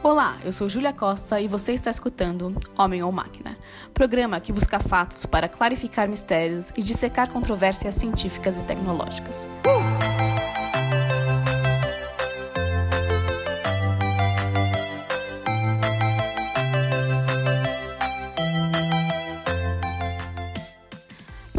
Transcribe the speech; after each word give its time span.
Olá, 0.00 0.38
eu 0.44 0.52
sou 0.52 0.68
Júlia 0.68 0.92
Costa 0.92 1.40
e 1.40 1.48
você 1.48 1.72
está 1.72 1.90
escutando 1.90 2.54
Homem 2.78 3.02
ou 3.02 3.10
Máquina, 3.10 3.58
programa 3.92 4.38
que 4.38 4.52
busca 4.52 4.78
fatos 4.78 5.26
para 5.26 5.48
clarificar 5.48 6.08
mistérios 6.08 6.72
e 6.76 6.82
dissecar 6.82 7.28
controvérsias 7.30 7.96
científicas 7.96 8.60
e 8.60 8.62
tecnológicas. 8.62 9.48
No 9.64 9.97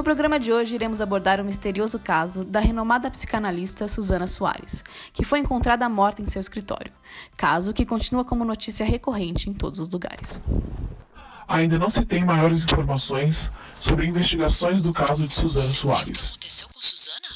programa 0.10 0.40
de 0.40 0.52
hoje, 0.52 0.74
iremos 0.74 1.02
abordar 1.02 1.40
o 1.40 1.46
misterioso 1.46 2.00
caso 2.00 2.44
da 2.44 2.60
renomada 2.60 3.12
psicanalista 3.12 3.88
Susana 3.88 4.26
Soares, 4.26 4.84
que 5.14 5.24
foi 5.24 5.38
encontrada 5.38 5.88
morta 5.88 6.20
em 6.20 6.26
seu 6.26 6.40
escritório. 6.40 6.92
Caso 7.38 7.76
que 7.76 7.86
continua 7.86 8.26
como 8.26 8.44
notícia 8.44 8.84
recorrente 8.84 9.52
em 9.52 9.54
todos 9.54 9.80
os 9.80 9.88
lugares. 9.88 10.42
Ainda 11.48 11.78
não 11.78 11.92
se 11.92 12.04
tem 12.06 12.26
maiores 12.26 12.64
informações 12.64 13.52
sobre 13.80 14.08
investigações 14.08 14.82
do 14.82 14.92
caso 14.92 15.28
de 15.28 15.36
Susana 15.36 15.64
Soares. 15.64 16.30
aconteceu 16.30 16.68
com 16.70 16.82
Suzana? 16.82 17.28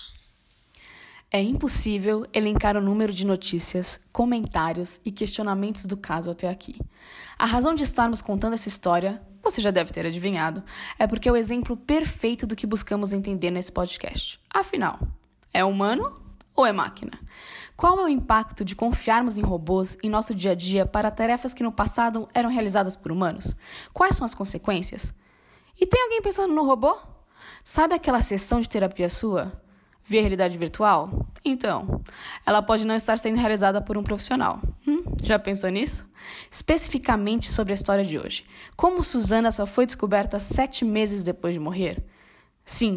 É 1.30 1.44
impossível 1.44 2.26
elencar 2.34 2.76
o 2.76 2.82
número 2.82 3.14
de 3.14 3.24
notícias, 3.24 4.00
comentários 4.12 5.00
e 5.06 5.12
questionamentos 5.12 5.86
do 5.86 5.96
caso 5.96 6.32
até 6.32 6.50
aqui. 6.50 6.82
A 7.38 7.46
razão 7.46 7.76
de 7.76 7.84
estarmos 7.84 8.20
contando 8.20 8.54
essa 8.56 8.68
história, 8.68 9.22
você 9.44 9.62
já 9.62 9.70
deve 9.70 9.92
ter 9.92 10.06
adivinhado, 10.06 10.64
é 10.98 11.06
porque 11.06 11.28
é 11.28 11.32
o 11.32 11.36
exemplo 11.36 11.76
perfeito 11.76 12.48
do 12.48 12.56
que 12.56 12.66
buscamos 12.66 13.12
entender 13.12 13.52
nesse 13.52 13.72
podcast. 13.72 14.40
Afinal, 14.52 15.00
é 15.54 15.64
humano 15.64 16.20
ou 16.56 16.66
é 16.66 16.72
máquina? 16.72 17.12
Qual 17.76 18.00
é 18.00 18.04
o 18.04 18.08
impacto 18.08 18.64
de 18.64 18.76
confiarmos 18.76 19.38
em 19.38 19.42
robôs 19.42 19.98
em 20.02 20.10
nosso 20.10 20.34
dia 20.34 20.52
a 20.52 20.56
dia 20.56 20.86
para 20.86 21.12
tarefas 21.12 21.54
que 21.54 21.64
no 21.64 21.72
passado 21.72 22.30
eram 22.34 22.50
realizadas 22.50 22.96
por 22.96 23.12
humanos? 23.12 23.56
Quais 23.92 24.16
são 24.16 24.24
as 24.24 24.34
consequências? 24.34 25.14
E 25.80 25.86
tem 25.86 26.02
alguém 26.02 26.22
pensando 26.22 26.54
no 26.54 26.66
robô? 26.66 26.96
Sabe 27.64 27.96
aquela 27.96 28.22
sessão 28.22 28.60
de 28.60 28.70
terapia 28.70 29.10
sua? 29.10 29.62
Via 30.06 30.22
realidade 30.22 30.58
virtual? 30.58 31.28
Então, 31.44 32.02
ela 32.46 32.62
pode 32.62 32.86
não 32.86 32.96
estar 32.96 33.18
sendo 33.18 33.38
realizada 33.38 33.82
por 33.82 33.98
um 33.98 34.04
profissional. 34.04 34.62
Hum, 34.88 35.03
já 35.28 35.40
pensou 35.40 35.70
nisso? 35.70 36.06
Especificamente 36.50 37.50
sobre 37.50 37.74
a 37.74 37.76
história 37.76 38.04
de 38.04 38.18
hoje. 38.18 38.46
Como 38.76 39.04
Suzana 39.04 39.52
só 39.52 39.66
foi 39.66 39.86
descoberta 39.86 40.40
sete 40.40 40.86
meses 40.86 41.24
depois 41.24 41.54
de 41.54 41.60
morrer? 41.60 42.04
Sim, 42.66 42.96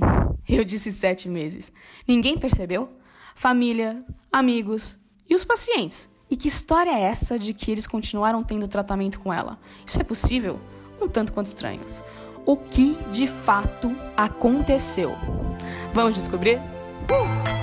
eu 0.48 0.64
disse 0.64 0.92
sete 0.92 1.28
meses. 1.28 1.72
Ninguém 2.06 2.38
percebeu? 2.38 2.88
Família, 3.34 4.05
amigos 4.33 4.98
e 5.28 5.34
os 5.34 5.44
pacientes. 5.44 6.08
E 6.30 6.36
que 6.36 6.48
história 6.48 6.91
é 6.91 7.02
essa 7.02 7.38
de 7.38 7.52
que 7.52 7.70
eles 7.70 7.86
continuaram 7.86 8.42
tendo 8.42 8.66
tratamento 8.66 9.20
com 9.20 9.33
ela? 9.33 9.58
Isso 9.86 10.00
é 10.00 10.05
possível? 10.05 10.58
Um 11.00 11.08
tanto 11.08 11.33
quanto 11.33 11.46
estranhos. 11.46 12.02
O 12.44 12.56
que 12.56 12.96
de 13.12 13.27
fato 13.27 13.94
aconteceu? 14.16 15.14
Vamos 15.92 16.14
descobrir? 16.14 16.58
A 17.08 17.55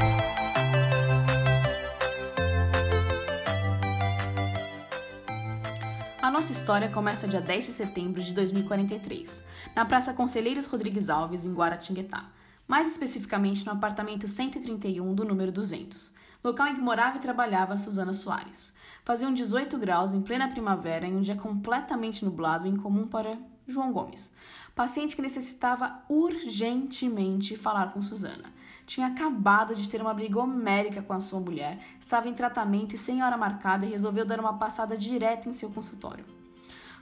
nossa 6.34 6.52
história 6.52 6.90
começa 6.90 7.28
dia 7.28 7.40
10 7.40 7.64
de 7.68 7.72
setembro 7.74 8.20
de 8.20 8.34
2043, 8.34 9.44
na 9.76 9.86
Praça 9.86 10.16
Conselheiros 10.16 10.66
Rodrigues 10.66 11.08
Alves, 11.08 11.46
em 11.46 11.54
Guaratinguetá, 11.54 12.26
mais 12.68 12.90
especificamente 12.92 13.64
no 13.64 13.72
apartamento 13.72 14.28
131 14.28 15.14
do 15.14 15.24
número 15.24 15.52
200, 15.52 16.12
local 16.44 16.70
em 16.70 16.74
que 16.74 16.82
morava 16.82 17.18
e 17.18 17.22
trabalhava 17.22 17.78
Suzana 17.78 18.16
Soares. 18.16 18.74
Faziam 19.06 19.32
18 19.32 19.78
graus 19.78 20.12
em 20.12 20.24
plena 20.24 20.48
primavera 20.48 21.06
em 21.06 21.16
um 21.16 21.22
dia 21.22 21.36
completamente 21.36 22.26
nublado 22.26 22.66
e 22.66 22.72
incomum 22.72 23.06
para 23.08 23.38
João 23.68 23.94
Gomes, 23.94 24.34
paciente 24.76 25.16
que 25.16 25.22
necessitava 25.22 26.04
urgentemente 26.10 27.56
falar 27.56 27.94
com 27.94 28.02
Suzana. 28.02 28.54
Tinha 28.86 29.08
acabado 29.08 29.76
de 29.76 29.88
ter 29.88 30.02
uma 30.02 30.14
briga 30.14 30.40
homérica 30.40 31.02
com 31.02 31.14
a 31.14 31.20
sua 31.20 31.40
mulher, 31.40 31.80
estava 32.00 32.28
em 32.28 32.34
tratamento 32.34 32.96
e 32.96 32.98
sem 32.98 33.24
hora 33.24 33.38
marcada 33.38 33.86
e 33.86 33.90
resolveu 33.90 34.26
dar 34.26 34.40
uma 34.40 34.58
passada 34.58 34.98
direto 34.98 35.48
em 35.48 35.54
seu 35.54 35.70
consultório. 35.70 36.26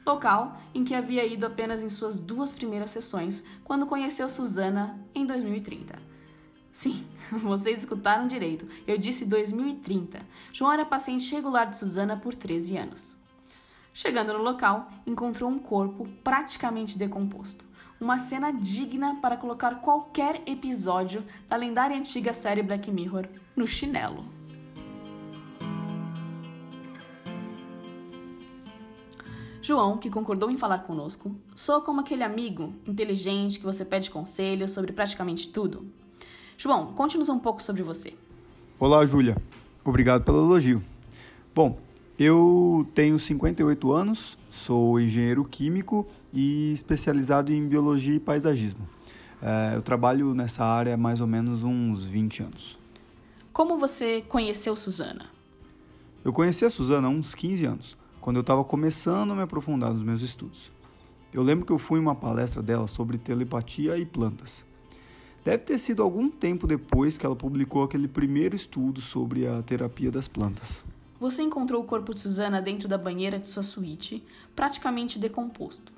Local 0.06 0.58
em 0.74 0.84
que 0.84 0.96
havia 0.96 1.26
ido 1.26 1.46
apenas 1.46 1.84
em 1.84 1.90
suas 1.90 2.20
duas 2.20 2.52
primeiras 2.52 2.92
sessões, 2.92 3.44
quando 3.64 3.86
conheceu 3.86 4.28
Suzana 4.28 5.00
em 5.14 5.26
2030. 5.26 6.12
Sim, 6.72 7.06
vocês 7.44 7.80
escutaram 7.80 8.28
direito. 8.28 8.68
Eu 8.88 8.98
disse 8.98 9.26
2030. 9.26 10.22
João 10.52 10.72
era 10.72 10.86
paciente 10.86 11.34
regular 11.34 11.70
de 11.70 11.78
Suzana 11.78 12.18
por 12.18 12.34
13 12.34 12.78
anos. 12.78 13.21
Chegando 13.94 14.31
no 14.34 14.41
local, 14.41 14.90
encontrou 15.06 15.50
um 15.50 15.59
corpo 15.59 16.07
praticamente 16.24 16.97
decomposto. 16.97 17.66
Uma 18.00 18.18
cena 18.18 18.52
digna 18.52 19.19
para 19.22 19.35
colocar 19.35 19.81
qualquer 19.81 20.41
episódio 20.46 21.24
da 21.47 21.56
lendária 21.56 21.97
antiga 21.97 22.31
série 22.31 22.63
Black 22.63 22.90
Mirror 22.90 23.28
no 23.56 23.68
chinelo. 23.68 24.25
João, 29.62 29.97
que 29.97 30.09
concordou 30.09 30.50
em 30.50 30.57
falar 30.57 30.80
conosco, 30.80 31.35
soa 31.56 31.81
como 31.81 32.00
aquele 32.00 32.24
amigo 32.24 32.74
inteligente 32.88 33.59
que 33.59 33.66
você 33.66 33.85
pede 33.85 34.09
conselhos 34.09 34.72
sobre 34.72 34.91
praticamente 34.91 35.50
tudo. 35.50 35.85
João, 36.57 36.94
conte-nos 36.94 37.30
um 37.30 37.38
pouco 37.38 37.62
sobre 37.62 37.84
você. 37.84 38.16
Olá, 38.80 39.06
Júlia. 39.06 39.38
Obrigado 39.85 40.24
pelo 40.24 40.40
elogio. 40.40 40.84
Bom, 41.53 41.78
eu 42.24 42.88
tenho 42.94 43.18
58 43.18 43.92
anos, 43.92 44.38
sou 44.52 45.00
engenheiro 45.00 45.44
químico 45.44 46.06
e 46.32 46.72
especializado 46.72 47.52
em 47.52 47.68
biologia 47.68 48.14
e 48.14 48.20
paisagismo. 48.20 48.88
É, 49.42 49.76
eu 49.76 49.82
trabalho 49.82 50.36
nessa 50.36 50.64
área 50.64 50.94
há 50.94 50.98
mais 50.98 51.20
ou 51.20 51.26
menos 51.26 51.64
uns 51.64 52.04
20 52.06 52.44
anos. 52.44 52.78
Como 53.52 53.80
você 53.80 54.22
conheceu 54.22 54.76
Suzana? 54.76 55.26
Eu 56.24 56.31
conheci 56.31 56.64
a 56.64 56.70
Suzana 56.70 57.08
há 57.08 57.10
uns 57.10 57.34
15 57.34 57.66
anos, 57.66 57.98
quando 58.20 58.36
eu 58.36 58.42
estava 58.42 58.64
começando 58.64 59.31
a 59.31 59.36
me 59.36 59.42
aprofundar 59.42 59.92
nos 59.92 60.04
meus 60.04 60.22
estudos. 60.22 60.72
Eu 61.34 61.42
lembro 61.42 61.66
que 61.66 61.72
eu 61.72 61.80
fui 61.80 61.98
em 61.98 62.04
uma 62.04 62.14
palestra 62.14 62.62
dela 62.62 62.88
sobre 62.88 63.18
telepatia 63.18 63.98
e 63.98 64.06
plantas. 64.06 64.64
Deve 65.44 65.64
ter 65.64 65.80
sido 65.80 66.04
algum 66.04 66.30
tempo 66.30 66.68
depois 66.68 67.18
que 67.18 67.26
ela 67.26 67.36
publicou 67.36 67.81
aquele 67.81 68.08
primeiro 68.08 68.56
estudo 68.56 69.02
sobre 69.02 69.48
a 69.48 69.64
terapia 69.64 70.12
das 70.12 70.28
plantas. 70.28 70.84
Você 71.22 71.44
encontrou 71.44 71.84
o 71.84 71.86
corpo 71.86 72.16
de 72.16 72.20
Suzana 72.20 72.59
dentro 72.59 72.88
da 72.88 72.98
banheira 72.98 73.38
de 73.38 73.48
sua 73.48 73.62
suíte, 73.62 74.26
praticamente 74.56 75.20
decomposto. 75.20 75.94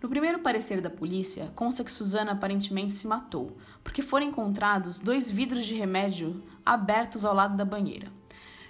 No 0.00 0.08
primeiro 0.08 0.38
parecer 0.38 0.80
da 0.80 0.88
polícia, 0.88 1.50
consta 1.56 1.82
que 1.82 1.90
Suzana 1.90 2.30
aparentemente 2.30 2.92
se 2.92 3.04
matou, 3.04 3.56
porque 3.82 4.02
foram 4.02 4.26
encontrados 4.26 5.00
dois 5.00 5.28
vidros 5.28 5.66
de 5.66 5.74
remédio 5.74 6.40
abertos 6.64 7.24
ao 7.24 7.34
lado 7.34 7.56
da 7.56 7.64
banheira. 7.64 8.06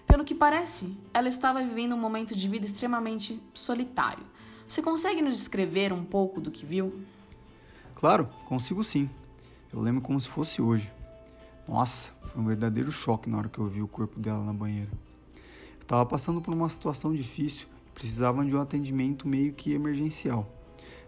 Pelo 0.07 0.25
que 0.25 0.35
parece, 0.35 0.97
ela 1.13 1.29
estava 1.29 1.63
vivendo 1.63 1.95
um 1.95 2.01
momento 2.01 2.35
de 2.35 2.49
vida 2.49 2.65
extremamente 2.65 3.39
solitário. 3.53 4.25
Você 4.67 4.81
consegue 4.81 5.21
nos 5.21 5.37
descrever 5.37 5.93
um 5.93 6.03
pouco 6.03 6.41
do 6.41 6.51
que 6.51 6.65
viu? 6.65 7.03
Claro, 7.95 8.31
consigo 8.47 8.83
sim. 8.83 9.11
Eu 9.71 9.81
lembro 9.81 10.01
como 10.01 10.19
se 10.19 10.29
fosse 10.31 10.63
hoje. 10.63 10.91
Nossa, 11.69 12.13
foi 12.23 12.41
um 12.41 12.47
verdadeiro 12.47 12.91
choque 12.91 13.29
na 13.29 13.37
hora 13.37 13.51
que 13.51 13.59
eu 13.59 13.67
vi 13.67 13.83
o 13.83 13.89
corpo 13.89 14.19
dela 14.19 14.43
na 14.43 14.55
banheira. 14.55 14.89
Estava 15.89 16.05
passando 16.05 16.43
por 16.43 16.53
uma 16.53 16.69
situação 16.69 17.15
difícil 17.15 17.67
e 17.87 17.91
precisava 17.93 18.45
de 18.45 18.55
um 18.55 18.61
atendimento 18.61 19.27
meio 19.27 19.55
que 19.55 19.73
emergencial. 19.73 20.47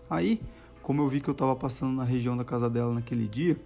Aí, 0.08 0.40
como 0.80 1.02
eu 1.02 1.08
vi 1.10 1.20
que 1.20 1.28
eu 1.28 1.32
estava 1.32 1.54
passando 1.54 1.94
na 1.94 2.02
região 2.02 2.34
da 2.34 2.46
casa 2.46 2.70
dela 2.70 2.94
naquele 2.94 3.28
dia, 3.28 3.60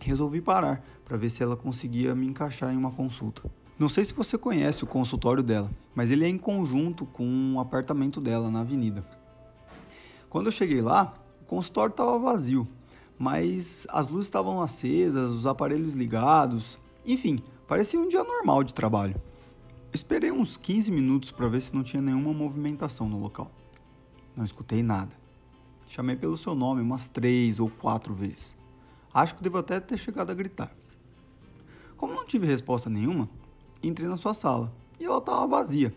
resolvi 0.00 0.40
parar 0.40 0.82
para 1.04 1.18
ver 1.18 1.28
se 1.28 1.42
ela 1.42 1.54
conseguia 1.54 2.14
me 2.14 2.26
encaixar 2.26 2.72
em 2.72 2.78
uma 2.78 2.90
consulta. 2.90 3.42
Não 3.78 3.90
sei 3.90 4.06
se 4.06 4.14
você 4.14 4.38
conhece 4.38 4.84
o 4.84 4.86
consultório 4.86 5.42
dela, 5.42 5.70
mas 5.94 6.10
ele 6.10 6.24
é 6.24 6.28
em 6.28 6.38
conjunto 6.38 7.04
com 7.04 7.52
o 7.56 7.60
apartamento 7.60 8.18
dela 8.18 8.50
na 8.50 8.60
avenida. 8.60 9.06
Quando 10.30 10.46
eu 10.46 10.52
cheguei 10.52 10.80
lá, 10.80 11.12
o 11.42 11.44
consultório 11.44 11.90
estava 11.90 12.18
vazio, 12.18 12.66
mas 13.18 13.86
as 13.90 14.08
luzes 14.08 14.28
estavam 14.28 14.62
acesas, 14.62 15.30
os 15.30 15.46
aparelhos 15.46 15.92
ligados, 15.92 16.78
enfim, 17.04 17.42
parecia 17.66 18.00
um 18.00 18.08
dia 18.08 18.24
normal 18.24 18.64
de 18.64 18.72
trabalho. 18.72 19.27
Esperei 19.92 20.30
uns 20.30 20.56
15 20.58 20.90
minutos 20.90 21.30
para 21.30 21.48
ver 21.48 21.62
se 21.62 21.74
não 21.74 21.82
tinha 21.82 22.02
nenhuma 22.02 22.32
movimentação 22.34 23.08
no 23.08 23.18
local. 23.18 23.50
Não 24.36 24.44
escutei 24.44 24.82
nada. 24.82 25.16
Chamei 25.88 26.14
pelo 26.14 26.36
seu 26.36 26.54
nome 26.54 26.82
umas 26.82 27.08
três 27.08 27.58
ou 27.58 27.70
quatro 27.70 28.14
vezes. 28.14 28.54
Acho 29.12 29.34
que 29.34 29.42
devo 29.42 29.56
até 29.56 29.80
ter 29.80 29.96
chegado 29.96 30.30
a 30.30 30.34
gritar. 30.34 30.70
Como 31.96 32.14
não 32.14 32.26
tive 32.26 32.46
resposta 32.46 32.90
nenhuma, 32.90 33.28
entrei 33.82 34.06
na 34.06 34.18
sua 34.18 34.34
sala 34.34 34.72
e 35.00 35.04
ela 35.04 35.18
estava 35.18 35.46
vazia. 35.46 35.92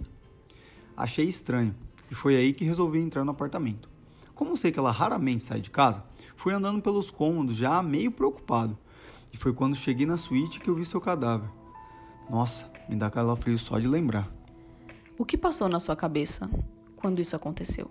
Achei 0.95 1.27
estranho 1.27 1.75
e 2.09 2.15
foi 2.15 2.37
aí 2.37 2.53
que 2.53 2.63
resolvi 2.63 2.99
entrar 2.99 3.25
no 3.25 3.31
apartamento. 3.31 3.89
Como 4.33 4.55
sei 4.55 4.71
que 4.71 4.79
ela 4.79 4.91
raramente 4.91 5.43
sai 5.43 5.59
de 5.59 5.69
casa, 5.69 6.03
fui 6.37 6.53
andando 6.53 6.81
pelos 6.81 7.11
cômodos 7.11 7.57
já 7.57 7.83
meio 7.83 8.11
preocupado. 8.11 8.77
E 9.33 9.37
foi 9.37 9.53
quando 9.53 9.75
cheguei 9.75 10.05
na 10.05 10.17
suíte 10.17 10.59
que 10.61 10.69
eu 10.69 10.75
vi 10.75 10.85
seu 10.85 11.01
cadáver. 11.01 11.49
Nossa, 12.29 12.70
me 12.91 12.97
dá 12.97 13.09
calafrio 13.09 13.57
só 13.57 13.79
de 13.79 13.87
lembrar. 13.87 14.29
O 15.17 15.25
que 15.25 15.37
passou 15.37 15.67
na 15.67 15.79
sua 15.79 15.95
cabeça? 15.95 16.47
quando 17.01 17.19
isso 17.19 17.35
aconteceu? 17.35 17.89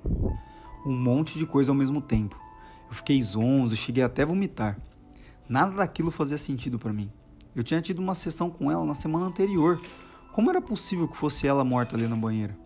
Um 0.87 0.97
monte 0.97 1.39
de 1.39 1.45
coisa 1.45 1.73
ao 1.73 1.75
mesmo 1.75 2.01
tempo. 2.01 2.39
Eu 2.89 2.95
fiquei 2.95 3.21
zonzo, 3.23 3.77
cheguei 3.77 4.03
até 4.03 4.23
a 4.23 4.27
vomitar. 4.27 4.79
Nada 5.49 5.73
daquilo 5.73 6.11
fazia 6.11 6.39
sentido 6.39 6.79
para 6.79 6.93
mim. 6.93 7.11
Eu 7.55 7.65
tinha 7.65 7.83
tido 7.83 7.99
uma 7.99 8.15
sessão 8.15 8.49
com 8.49 8.71
ela 8.71 8.85
na 8.87 8.95
semana 8.95 9.27
anterior. 9.27 9.81
Como 10.33 10.49
era 10.49 10.61
possível 10.61 11.09
que 11.09 11.17
fosse 11.17 11.47
ela 11.47 11.65
morta 11.65 11.97
ali 11.97 12.07
na 12.07 12.15
banheira? 12.15 12.57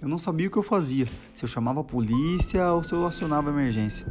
Eu 0.00 0.08
não 0.08 0.18
sabia 0.18 0.48
o 0.48 0.50
que 0.50 0.58
eu 0.58 0.62
fazia, 0.62 1.08
se 1.32 1.42
eu 1.42 1.48
chamava 1.48 1.80
a 1.80 1.84
polícia 1.84 2.70
ou 2.72 2.82
se 2.82 2.92
eu 2.92 3.06
acionava 3.06 3.48
a 3.48 3.52
emergência. 3.52 4.06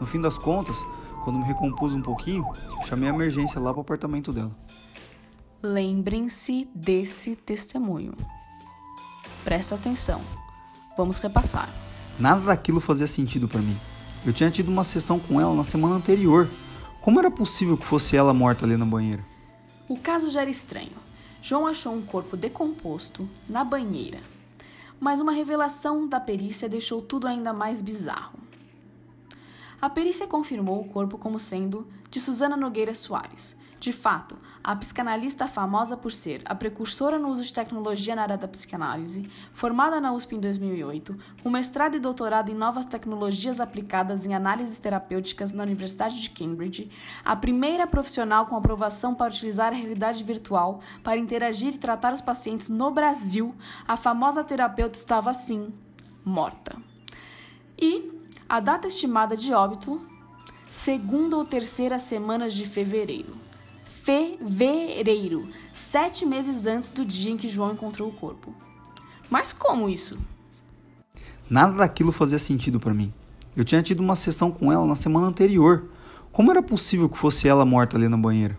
No 0.00 0.06
fim 0.06 0.18
das 0.18 0.38
contas, 0.38 0.78
quando 1.22 1.38
me 1.38 1.44
recompus 1.44 1.92
um 1.92 2.00
pouquinho, 2.00 2.46
chamei 2.84 3.10
a 3.10 3.12
emergência 3.12 3.60
lá 3.60 3.70
para 3.70 3.80
o 3.80 3.82
apartamento 3.82 4.32
dela. 4.32 4.56
Lembrem-se 5.62 6.68
desse 6.74 7.34
testemunho. 7.34 8.12
Presta 9.42 9.74
atenção. 9.74 10.20
Vamos 10.96 11.18
repassar. 11.18 11.68
Nada 12.18 12.42
daquilo 12.42 12.78
fazia 12.78 13.06
sentido 13.06 13.48
para 13.48 13.62
mim. 13.62 13.76
Eu 14.24 14.32
tinha 14.32 14.50
tido 14.50 14.68
uma 14.68 14.84
sessão 14.84 15.18
com 15.18 15.40
ela 15.40 15.54
na 15.54 15.64
semana 15.64 15.94
anterior. 15.94 16.48
Como 17.00 17.18
era 17.18 17.30
possível 17.30 17.76
que 17.76 17.86
fosse 17.86 18.16
ela 18.16 18.34
morta 18.34 18.66
ali 18.66 18.76
na 18.76 18.84
banheira? 18.84 19.24
O 19.88 19.96
caso 19.96 20.30
já 20.30 20.42
era 20.42 20.50
estranho. 20.50 20.92
João 21.40 21.66
achou 21.66 21.94
um 21.94 22.02
corpo 22.02 22.36
decomposto 22.36 23.28
na 23.48 23.64
banheira. 23.64 24.20
Mas 25.00 25.20
uma 25.20 25.32
revelação 25.32 26.06
da 26.06 26.20
perícia 26.20 26.68
deixou 26.68 27.00
tudo 27.00 27.26
ainda 27.26 27.52
mais 27.52 27.80
bizarro. 27.80 28.38
A 29.80 29.88
perícia 29.88 30.26
confirmou 30.26 30.80
o 30.80 30.88
corpo 30.88 31.16
como 31.16 31.38
sendo 31.38 31.86
de 32.10 32.20
Susana 32.20 32.56
Nogueira 32.56 32.94
Soares, 32.94 33.56
de 33.86 33.92
fato, 33.92 34.36
a 34.64 34.74
psicanalista 34.74 35.46
famosa 35.46 35.96
por 35.96 36.10
ser 36.10 36.42
a 36.44 36.56
precursora 36.56 37.20
no 37.20 37.28
uso 37.28 37.44
de 37.44 37.52
tecnologia 37.52 38.16
na 38.16 38.22
área 38.22 38.36
da 38.36 38.48
psicanálise, 38.48 39.30
formada 39.54 40.00
na 40.00 40.12
USP 40.12 40.34
em 40.34 40.40
2008, 40.40 41.16
com 41.40 41.48
mestrado 41.48 41.96
e 41.96 42.00
doutorado 42.00 42.50
em 42.50 42.54
novas 42.54 42.84
tecnologias 42.84 43.60
aplicadas 43.60 44.26
em 44.26 44.34
análises 44.34 44.80
terapêuticas 44.80 45.52
na 45.52 45.62
Universidade 45.62 46.20
de 46.20 46.30
Cambridge, 46.30 46.90
a 47.24 47.36
primeira 47.36 47.86
profissional 47.86 48.46
com 48.46 48.56
aprovação 48.56 49.14
para 49.14 49.30
utilizar 49.30 49.68
a 49.68 49.76
realidade 49.76 50.24
virtual 50.24 50.80
para 51.04 51.16
interagir 51.16 51.74
e 51.74 51.78
tratar 51.78 52.12
os 52.12 52.20
pacientes 52.20 52.68
no 52.68 52.90
Brasil, 52.90 53.54
a 53.86 53.96
famosa 53.96 54.42
terapeuta 54.42 54.98
estava 54.98 55.30
assim, 55.30 55.72
morta. 56.24 56.76
E 57.78 58.20
a 58.48 58.58
data 58.58 58.88
estimada 58.88 59.36
de 59.36 59.54
óbito, 59.54 60.04
segunda 60.68 61.36
ou 61.36 61.44
terceira 61.44 62.00
semanas 62.00 62.52
de 62.52 62.66
fevereiro 62.66 63.45
fevereiro, 64.06 65.48
sete 65.74 66.24
meses 66.24 66.64
antes 66.68 66.92
do 66.92 67.04
dia 67.04 67.32
em 67.32 67.36
que 67.36 67.48
João 67.48 67.72
encontrou 67.72 68.08
o 68.08 68.12
corpo. 68.12 68.54
Mas 69.28 69.52
como 69.52 69.88
isso? 69.88 70.16
Nada 71.50 71.72
daquilo 71.72 72.12
fazia 72.12 72.38
sentido 72.38 72.78
para 72.78 72.94
mim. 72.94 73.12
Eu 73.56 73.64
tinha 73.64 73.82
tido 73.82 73.98
uma 73.98 74.14
sessão 74.14 74.52
com 74.52 74.72
ela 74.72 74.86
na 74.86 74.94
semana 74.94 75.26
anterior. 75.26 75.90
Como 76.30 76.52
era 76.52 76.62
possível 76.62 77.08
que 77.08 77.18
fosse 77.18 77.48
ela 77.48 77.64
morta 77.64 77.96
ali 77.96 78.08
na 78.08 78.16
banheira? 78.16 78.56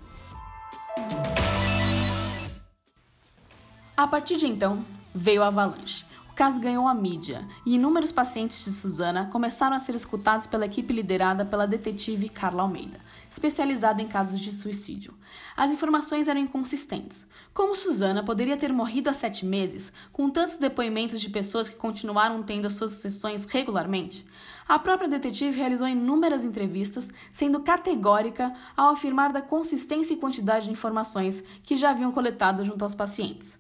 A 3.96 4.06
partir 4.06 4.36
de 4.36 4.48
então, 4.48 4.84
veio 5.16 5.42
a 5.42 5.48
avalanche 5.48 6.06
caso 6.38 6.62
ganhou 6.62 6.88
a 6.88 6.94
mídia 6.94 7.48
e 7.66 7.74
inúmeros 7.74 8.12
pacientes 8.12 8.64
de 8.64 8.72
Suzana 8.72 9.26
começaram 9.32 9.76
a 9.76 9.80
ser 9.80 9.96
escutados 9.96 10.46
pela 10.46 10.68
equipe 10.68 10.94
liderada 10.94 11.44
pela 11.44 11.66
detetive 11.66 12.30
Carla 12.30 12.62
Almeida, 12.62 13.00
especializada 13.30 14.02
em 14.02 14.08
casos 14.08 14.40
de 14.40 14.52
suicídio. 14.52 15.14
As 15.56 15.72
informações 15.72 16.28
eram 16.28 16.42
inconsistentes. 16.42 17.26
Como 17.54 17.76
Suzana 17.76 18.24
poderia 18.24 18.56
ter 18.56 18.72
morrido 18.72 19.10
há 19.10 19.14
sete 19.14 19.46
meses, 19.46 19.92
com 20.14 20.30
tantos 20.30 20.58
depoimentos 20.58 21.20
de 21.20 21.30
pessoas 21.30 21.68
que 21.68 21.76
continuaram 21.76 22.44
tendo 22.44 22.68
as 22.68 22.74
suas 22.74 22.92
sessões 22.92 23.46
regularmente? 23.46 24.24
A 24.68 24.78
própria 24.78 25.10
detetive 25.10 25.58
realizou 25.58 25.88
inúmeras 25.88 26.46
entrevistas, 26.46 27.10
sendo 27.32 27.62
categórica 27.62 28.54
ao 28.76 28.90
afirmar 28.90 29.34
da 29.34 29.42
consistência 29.42 30.14
e 30.14 30.18
quantidade 30.18 30.66
de 30.66 30.72
informações 30.72 31.44
que 31.64 31.76
já 31.76 31.90
haviam 31.90 32.12
coletado 32.12 32.64
junto 32.64 32.84
aos 32.84 32.94
pacientes. 32.94 33.60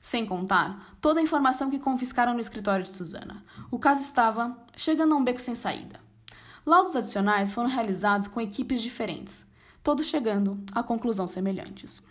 Sem 0.00 0.24
contar 0.26 0.96
toda 1.00 1.20
a 1.20 1.22
informação 1.22 1.70
que 1.70 1.78
confiscaram 1.78 2.34
no 2.34 2.40
escritório 2.40 2.84
de 2.84 2.90
Susana. 2.90 3.44
O 3.70 3.78
caso 3.78 4.02
estava 4.02 4.56
chegando 4.76 5.14
a 5.14 5.16
um 5.16 5.24
beco 5.24 5.40
sem 5.40 5.54
saída. 5.54 6.07
Laudos 6.68 6.94
adicionais 6.94 7.54
foram 7.54 7.70
realizados 7.70 8.28
com 8.28 8.42
equipes 8.42 8.82
diferentes, 8.82 9.46
todos 9.82 10.06
chegando 10.06 10.62
a 10.72 10.82
conclusões 10.82 11.30
semelhantes. 11.30 12.02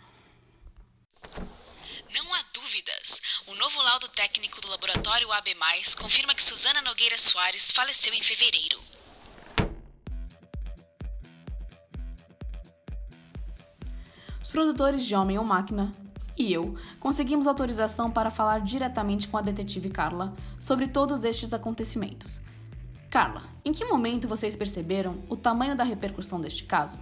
Não 2.12 2.34
há 2.34 2.42
dúvidas. 2.52 3.20
O 3.46 3.54
novo 3.54 3.80
laudo 3.82 4.08
técnico 4.08 4.60
do 4.60 4.68
laboratório 4.70 5.30
AB+, 5.30 5.54
confirma 5.96 6.34
que 6.34 6.42
Susana 6.42 6.82
Nogueira 6.82 7.16
Soares 7.16 7.70
faleceu 7.70 8.12
em 8.12 8.20
fevereiro. 8.20 8.80
Os 14.42 14.50
produtores 14.50 15.04
de 15.04 15.14
Homem 15.14 15.38
ou 15.38 15.44
Máquina 15.44 15.92
e 16.36 16.52
eu 16.52 16.76
conseguimos 16.98 17.46
autorização 17.46 18.10
para 18.10 18.28
falar 18.28 18.62
diretamente 18.62 19.28
com 19.28 19.36
a 19.36 19.40
detetive 19.40 19.88
Carla 19.88 20.34
sobre 20.58 20.88
todos 20.88 21.22
estes 21.22 21.52
acontecimentos. 21.52 22.40
Carla, 23.10 23.42
em 23.64 23.72
que 23.72 23.86
momento 23.86 24.28
vocês 24.28 24.54
perceberam 24.54 25.16
o 25.30 25.36
tamanho 25.36 25.74
da 25.74 25.82
repercussão 25.82 26.38
deste 26.38 26.64
caso? 26.64 26.98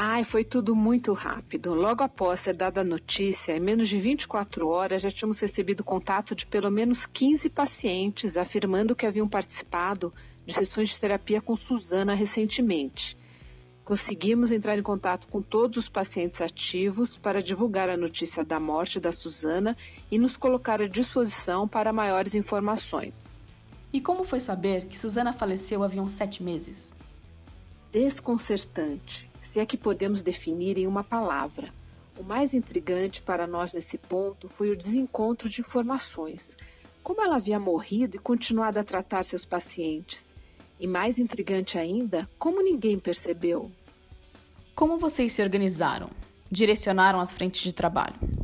Ai, 0.00 0.24
foi 0.24 0.44
tudo 0.44 0.74
muito 0.74 1.12
rápido. 1.12 1.74
Logo 1.74 2.04
após 2.04 2.40
ser 2.40 2.54
dada 2.56 2.80
a 2.80 2.84
notícia, 2.84 3.54
em 3.56 3.60
menos 3.60 3.88
de 3.88 3.98
24 3.98 4.66
horas 4.68 5.02
já 5.02 5.10
tínhamos 5.10 5.40
recebido 5.40 5.84
contato 5.84 6.34
de 6.34 6.46
pelo 6.46 6.70
menos 6.70 7.04
15 7.04 7.50
pacientes 7.50 8.36
afirmando 8.36 8.94
que 8.94 9.04
haviam 9.04 9.28
participado 9.28 10.14
de 10.46 10.54
sessões 10.54 10.88
de 10.88 11.00
terapia 11.00 11.42
com 11.42 11.56
Suzana 11.56 12.14
recentemente. 12.14 13.18
Conseguimos 13.84 14.52
entrar 14.52 14.78
em 14.78 14.82
contato 14.82 15.26
com 15.28 15.42
todos 15.42 15.76
os 15.78 15.88
pacientes 15.88 16.40
ativos 16.40 17.16
para 17.16 17.42
divulgar 17.42 17.90
a 17.90 17.96
notícia 17.96 18.44
da 18.44 18.60
morte 18.60 19.00
da 19.00 19.12
Suzana 19.12 19.76
e 20.10 20.18
nos 20.18 20.36
colocar 20.36 20.80
à 20.80 20.86
disposição 20.86 21.66
para 21.66 21.92
maiores 21.92 22.34
informações. 22.34 23.27
E 23.90 24.00
como 24.00 24.22
foi 24.22 24.38
saber 24.38 24.86
que 24.86 24.98
Suzana 24.98 25.32
faleceu 25.32 25.82
havia 25.82 26.02
uns 26.02 26.12
sete 26.12 26.42
meses? 26.42 26.92
Desconcertante, 27.90 29.30
se 29.40 29.60
é 29.60 29.64
que 29.64 29.78
podemos 29.78 30.20
definir 30.20 30.76
em 30.76 30.86
uma 30.86 31.02
palavra. 31.02 31.72
O 32.18 32.22
mais 32.22 32.52
intrigante 32.52 33.22
para 33.22 33.46
nós 33.46 33.72
nesse 33.72 33.96
ponto 33.96 34.48
foi 34.48 34.70
o 34.70 34.76
desencontro 34.76 35.48
de 35.48 35.62
informações. 35.62 36.54
Como 37.02 37.22
ela 37.22 37.36
havia 37.36 37.58
morrido 37.58 38.16
e 38.16 38.20
continuado 38.20 38.78
a 38.78 38.84
tratar 38.84 39.22
seus 39.22 39.44
pacientes. 39.44 40.36
E 40.78 40.86
mais 40.86 41.18
intrigante 41.18 41.78
ainda, 41.78 42.28
como 42.38 42.62
ninguém 42.62 42.98
percebeu. 42.98 43.72
Como 44.74 44.98
vocês 44.98 45.32
se 45.32 45.42
organizaram? 45.42 46.10
Direcionaram 46.50 47.20
as 47.20 47.32
frentes 47.32 47.62
de 47.62 47.72
trabalho? 47.72 48.37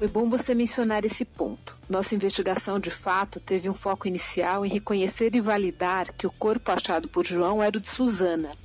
Foi 0.00 0.08
bom 0.08 0.30
você 0.30 0.54
mencionar 0.54 1.04
esse 1.04 1.26
ponto. 1.26 1.76
Nossa 1.86 2.14
investigação, 2.14 2.80
de 2.80 2.90
fato, 2.90 3.38
teve 3.38 3.68
um 3.68 3.74
foco 3.74 4.08
inicial 4.08 4.64
em 4.64 4.68
reconhecer 4.70 5.36
e 5.36 5.42
validar 5.42 6.14
que 6.14 6.26
o 6.26 6.30
corpo 6.30 6.72
achado 6.72 7.06
por 7.06 7.26
João 7.26 7.62
era 7.62 7.76
o 7.76 7.80
de 7.82 7.90
Suzana. 7.90 8.56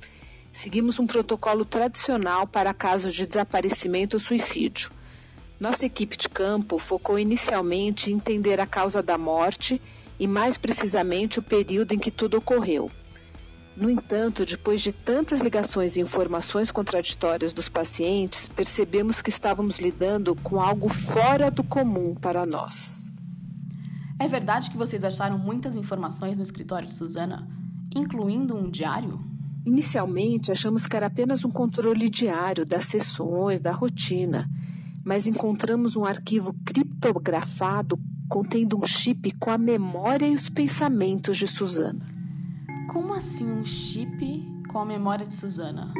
Seguimos 0.54 0.98
um 0.98 1.06
protocolo 1.06 1.66
tradicional 1.66 2.46
para 2.46 2.72
casos 2.72 3.14
de 3.14 3.26
desaparecimento 3.26 4.16
ou 4.16 4.20
suicídio. 4.20 4.90
Nossa 5.60 5.84
equipe 5.84 6.16
de 6.16 6.26
campo 6.26 6.78
focou 6.78 7.18
inicialmente 7.18 8.10
em 8.10 8.14
entender 8.14 8.58
a 8.58 8.66
causa 8.66 9.02
da 9.02 9.18
morte 9.18 9.78
e, 10.18 10.26
mais 10.26 10.56
precisamente, 10.56 11.38
o 11.38 11.42
período 11.42 11.92
em 11.92 11.98
que 11.98 12.10
tudo 12.10 12.38
ocorreu. 12.38 12.90
No 13.76 13.90
entanto, 13.90 14.46
depois 14.46 14.80
de 14.80 14.90
tantas 14.90 15.42
ligações 15.42 15.96
e 15.96 16.00
informações 16.00 16.70
contraditórias 16.70 17.52
dos 17.52 17.68
pacientes, 17.68 18.48
percebemos 18.48 19.20
que 19.20 19.28
estávamos 19.28 19.78
lidando 19.78 20.34
com 20.36 20.62
algo 20.62 20.88
fora 20.88 21.50
do 21.50 21.62
comum 21.62 22.14
para 22.14 22.46
nós. 22.46 23.12
É 24.18 24.26
verdade 24.26 24.70
que 24.70 24.78
vocês 24.78 25.04
acharam 25.04 25.36
muitas 25.36 25.76
informações 25.76 26.38
no 26.38 26.42
escritório 26.42 26.88
de 26.88 26.94
Suzana, 26.94 27.46
incluindo 27.94 28.56
um 28.56 28.70
diário? 28.70 29.20
Inicialmente, 29.66 30.50
achamos 30.50 30.86
que 30.86 30.96
era 30.96 31.06
apenas 31.06 31.44
um 31.44 31.50
controle 31.50 32.08
diário 32.08 32.64
das 32.64 32.86
sessões, 32.86 33.60
da 33.60 33.72
rotina, 33.72 34.48
mas 35.04 35.26
encontramos 35.26 35.96
um 35.96 36.04
arquivo 36.06 36.54
criptografado 36.64 38.00
contendo 38.26 38.78
um 38.78 38.86
chip 38.86 39.32
com 39.32 39.50
a 39.50 39.58
memória 39.58 40.26
e 40.26 40.34
os 40.34 40.48
pensamentos 40.48 41.36
de 41.36 41.46
Suzana. 41.46 42.15
Como 42.96 43.12
assim 43.12 43.44
um 43.52 43.62
chip 43.62 44.42
com 44.70 44.78
a 44.78 44.84
memória 44.86 45.26
de 45.26 45.34
Suzana? 45.34 45.92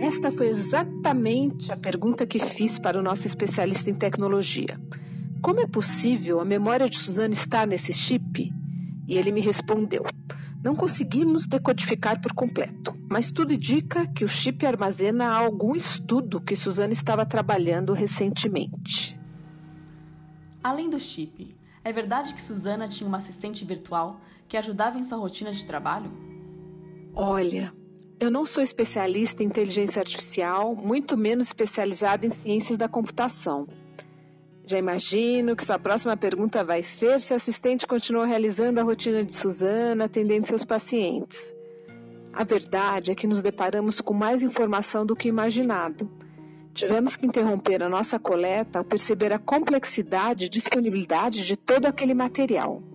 Esta 0.00 0.32
foi 0.32 0.48
exatamente 0.48 1.70
a 1.70 1.76
pergunta 1.76 2.26
que 2.26 2.40
fiz 2.40 2.76
para 2.76 2.98
o 2.98 3.02
nosso 3.04 3.24
especialista 3.24 3.88
em 3.88 3.94
tecnologia. 3.94 4.80
Como 5.40 5.60
é 5.60 5.66
possível 5.68 6.40
a 6.40 6.44
memória 6.44 6.90
de 6.90 6.98
Suzana 6.98 7.32
estar 7.32 7.68
nesse 7.68 7.92
chip? 7.92 8.52
E 9.06 9.16
ele 9.16 9.30
me 9.30 9.40
respondeu: 9.40 10.02
Não 10.60 10.74
conseguimos 10.74 11.46
decodificar 11.46 12.20
por 12.20 12.32
completo, 12.32 12.92
mas 13.08 13.30
tudo 13.30 13.52
indica 13.52 14.04
que 14.04 14.24
o 14.24 14.28
chip 14.28 14.66
armazena 14.66 15.30
algum 15.30 15.76
estudo 15.76 16.40
que 16.40 16.56
Suzana 16.56 16.92
estava 16.92 17.24
trabalhando 17.24 17.92
recentemente. 17.92 19.16
Além 20.64 20.90
do 20.90 20.98
chip, 20.98 21.56
É 21.84 21.92
verdade 21.92 22.32
que 22.32 22.40
Suzana 22.40 22.88
tinha 22.88 23.06
uma 23.06 23.18
assistente 23.18 23.62
virtual 23.62 24.18
que 24.54 24.58
ajudava 24.58 25.00
em 25.00 25.02
sua 25.02 25.18
rotina 25.18 25.50
de 25.50 25.66
trabalho? 25.66 26.12
Olha, 27.12 27.74
eu 28.20 28.30
não 28.30 28.46
sou 28.46 28.62
especialista 28.62 29.42
em 29.42 29.46
inteligência 29.46 29.98
artificial, 29.98 30.76
muito 30.76 31.16
menos 31.16 31.48
especializada 31.48 32.24
em 32.24 32.30
ciências 32.30 32.78
da 32.78 32.88
computação. 32.88 33.66
Já 34.64 34.78
imagino 34.78 35.56
que 35.56 35.64
sua 35.64 35.76
próxima 35.76 36.16
pergunta 36.16 36.62
vai 36.62 36.82
ser 36.82 37.18
se 37.18 37.32
a 37.32 37.36
assistente 37.36 37.84
continuou 37.84 38.24
realizando 38.24 38.78
a 38.78 38.84
rotina 38.84 39.24
de 39.24 39.34
Suzana, 39.34 40.04
atendendo 40.04 40.46
seus 40.46 40.64
pacientes. 40.64 41.52
A 42.32 42.44
verdade 42.44 43.10
é 43.10 43.14
que 43.16 43.26
nos 43.26 43.42
deparamos 43.42 44.00
com 44.00 44.14
mais 44.14 44.44
informação 44.44 45.04
do 45.04 45.16
que 45.16 45.26
imaginado. 45.26 46.08
Tivemos 46.72 47.16
que 47.16 47.26
interromper 47.26 47.82
a 47.82 47.88
nossa 47.88 48.20
coleta 48.20 48.78
ao 48.78 48.84
perceber 48.84 49.32
a 49.32 49.38
complexidade 49.40 50.44
e 50.44 50.48
disponibilidade 50.48 51.44
de 51.44 51.56
todo 51.56 51.86
aquele 51.86 52.14
material. 52.14 52.93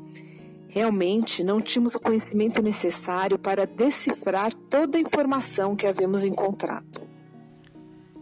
Realmente 0.70 1.44
não 1.44 1.60
tínhamos 1.60 1.96
o 1.96 2.00
conhecimento 2.00 2.62
necessário 2.62 3.40
para 3.40 3.66
decifrar 3.66 4.54
toda 4.54 5.00
a 5.00 5.02
informação 5.02 5.76
que 5.76 5.88
havíamos 5.88 6.24
encontrado. 6.24 7.10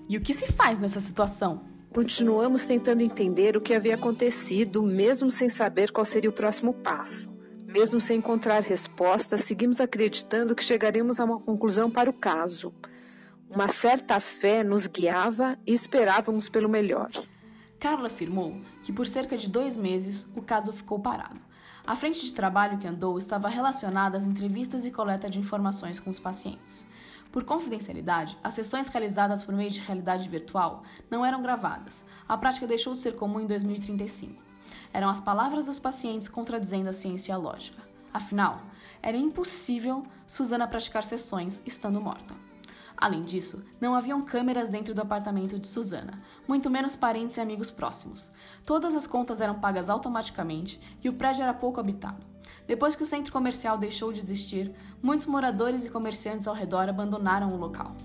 E 0.08 0.16
o 0.16 0.22
que 0.22 0.34
se 0.34 0.48
faz 0.54 0.80
nessa 0.80 1.02
situação? 1.02 1.66
Continuamos 1.94 2.66
tentando 2.66 3.04
entender 3.04 3.58
o 3.58 3.62
que 3.62 3.74
havia 3.74 3.96
acontecido, 3.96 4.82
mesmo 4.82 5.30
sem 5.30 5.50
saber 5.50 5.92
qual 5.92 6.06
seria 6.06 6.30
o 6.30 6.34
próximo 6.34 6.74
passo. 6.74 7.30
Mesmo 7.66 8.00
sem 8.00 8.20
encontrar 8.20 8.62
resposta, 8.62 9.38
seguimos 9.38 9.82
acreditando 9.82 10.56
que 10.56 10.64
chegaremos 10.64 11.20
a 11.20 11.26
uma 11.26 11.42
conclusão 11.42 11.92
para 11.92 12.10
o 12.10 12.14
caso. 12.14 12.74
Uma 13.50 13.68
certa 13.74 14.22
fé 14.22 14.64
nos 14.64 14.88
guiava 14.88 15.58
e 15.68 15.74
esperávamos 15.74 16.48
pelo 16.48 16.70
melhor. 16.70 17.10
Carla 17.78 18.08
afirmou 18.08 18.62
que 18.84 18.94
por 18.94 19.06
cerca 19.06 19.38
de 19.38 19.50
dois 19.50 19.76
meses 19.76 20.32
o 20.34 20.42
caso 20.42 20.72
ficou 20.72 20.98
parado. 20.98 21.47
A 21.88 21.96
frente 21.96 22.26
de 22.26 22.34
trabalho 22.34 22.78
que 22.78 22.86
andou 22.86 23.18
estava 23.18 23.48
relacionada 23.48 24.18
às 24.18 24.28
entrevistas 24.28 24.86
e 24.86 24.92
coleta 24.92 25.30
de 25.30 25.40
informações 25.40 26.02
com 26.02 26.10
os 26.10 26.20
pacientes. 26.20 26.86
Por 27.32 27.46
confidencialidade, 27.46 28.38
as 28.44 28.56
sessões 28.56 28.90
realizadas 28.90 29.42
por 29.42 29.56
meio 29.56 29.72
de 29.72 29.80
realidade 29.80 30.28
virtual 30.28 30.84
não 31.10 31.26
eram 31.26 31.42
gravadas. 31.42 32.04
A 32.28 32.38
prática 32.38 32.68
deixou 32.68 32.92
de 32.92 33.00
ser 33.00 33.16
comum 33.16 33.40
em 33.40 33.48
2035. 33.48 34.36
Eram 34.92 35.08
as 35.08 35.22
palavras 35.22 35.68
dos 35.68 35.80
pacientes 35.80 36.28
contradizendo 36.28 36.90
a 36.90 36.94
ciência 36.94 37.32
e 37.32 37.34
a 37.34 37.38
lógica. 37.38 37.82
Afinal, 38.14 38.62
era 39.02 39.16
impossível 39.16 40.06
Susana 40.28 40.68
praticar 40.68 41.06
sessões 41.06 41.64
estando 41.66 42.02
morta. 42.02 42.36
Além 42.98 43.22
disso, 43.22 43.64
não 43.80 43.94
haviam 43.94 44.24
câmeras 44.24 44.70
dentro 44.70 44.94
do 44.94 45.02
apartamento 45.02 45.60
de 45.60 45.68
Susana, 45.68 46.18
muito 46.48 46.68
menos 46.68 46.96
parentes 46.96 47.38
e 47.38 47.42
amigos 47.42 47.70
próximos. 47.70 48.32
Todas 48.66 48.96
as 48.96 49.06
contas 49.06 49.40
eram 49.40 49.60
pagas 49.60 49.88
automaticamente 49.88 50.82
e 51.04 51.08
o 51.08 51.14
prédio 51.14 51.44
era 51.44 51.54
pouco 51.54 51.80
habitado. 51.80 52.26
Depois 52.66 52.96
que 52.96 53.04
o 53.04 53.06
centro 53.06 53.32
comercial 53.32 53.78
deixou 53.78 54.12
de 54.12 54.20
existir, 54.20 54.74
muitos 55.02 55.28
moradores 55.28 55.86
e 55.86 55.92
comerciantes 55.92 56.48
ao 56.48 56.56
redor 56.56 56.90
abandonaram 56.90 57.50
o 57.50 57.58
local. 57.58 57.96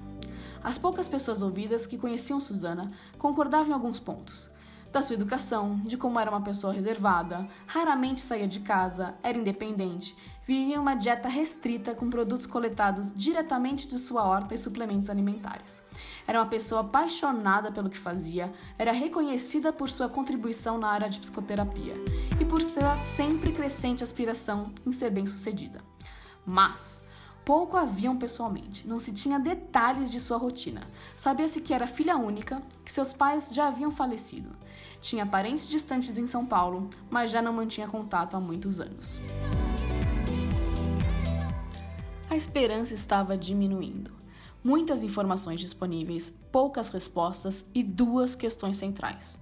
As 0.62 0.78
poucas 0.78 1.08
pessoas 1.08 1.40
ouvidas 1.40 1.86
que 1.86 1.98
conheciam 1.98 2.38
Susana 2.38 2.86
concordavam 3.18 3.70
em 3.70 3.72
alguns 3.72 3.98
pontos. 3.98 4.51
Da 4.92 5.00
sua 5.00 5.14
educação, 5.14 5.80
de 5.82 5.96
como 5.96 6.20
era 6.20 6.30
uma 6.30 6.42
pessoa 6.42 6.70
reservada, 6.70 7.48
raramente 7.66 8.20
saía 8.20 8.46
de 8.46 8.60
casa, 8.60 9.14
era 9.22 9.38
independente, 9.38 10.14
vivia 10.46 10.78
uma 10.78 10.94
dieta 10.94 11.30
restrita 11.30 11.94
com 11.94 12.10
produtos 12.10 12.46
coletados 12.46 13.10
diretamente 13.10 13.88
de 13.88 13.98
sua 13.98 14.22
horta 14.22 14.54
e 14.54 14.58
suplementos 14.58 15.08
alimentares. 15.08 15.82
Era 16.26 16.40
uma 16.40 16.46
pessoa 16.46 16.82
apaixonada 16.82 17.72
pelo 17.72 17.88
que 17.88 17.98
fazia, 17.98 18.52
era 18.78 18.92
reconhecida 18.92 19.72
por 19.72 19.88
sua 19.88 20.10
contribuição 20.10 20.76
na 20.76 20.88
área 20.88 21.08
de 21.08 21.20
psicoterapia 21.20 21.94
e 22.38 22.44
por 22.44 22.60
sua 22.60 22.94
sempre 22.98 23.50
crescente 23.50 24.04
aspiração 24.04 24.74
em 24.84 24.92
ser 24.92 25.08
bem-sucedida. 25.08 25.80
Mas 26.44 27.02
pouco 27.46 27.78
haviam 27.78 28.16
pessoalmente, 28.16 28.86
não 28.86 29.00
se 29.00 29.10
tinha 29.10 29.38
detalhes 29.38 30.12
de 30.12 30.20
sua 30.20 30.36
rotina. 30.36 30.82
Sabia-se 31.16 31.62
que 31.62 31.72
era 31.72 31.86
filha 31.86 32.16
única, 32.16 32.62
que 32.84 32.92
seus 32.92 33.14
pais 33.14 33.54
já 33.54 33.68
haviam 33.68 33.90
falecido. 33.90 34.50
Tinha 35.02 35.26
parentes 35.26 35.68
distantes 35.68 36.16
em 36.16 36.26
São 36.26 36.46
Paulo, 36.46 36.88
mas 37.10 37.30
já 37.30 37.42
não 37.42 37.52
mantinha 37.52 37.86
contato 37.86 38.34
há 38.34 38.40
muitos 38.40 38.80
anos. 38.80 39.20
A 42.30 42.36
esperança 42.36 42.94
estava 42.94 43.36
diminuindo 43.36 44.22
muitas 44.64 45.02
informações 45.02 45.60
disponíveis, 45.60 46.32
poucas 46.52 46.88
respostas 46.88 47.66
e 47.74 47.82
duas 47.82 48.34
questões 48.34 48.76
centrais. 48.76 49.38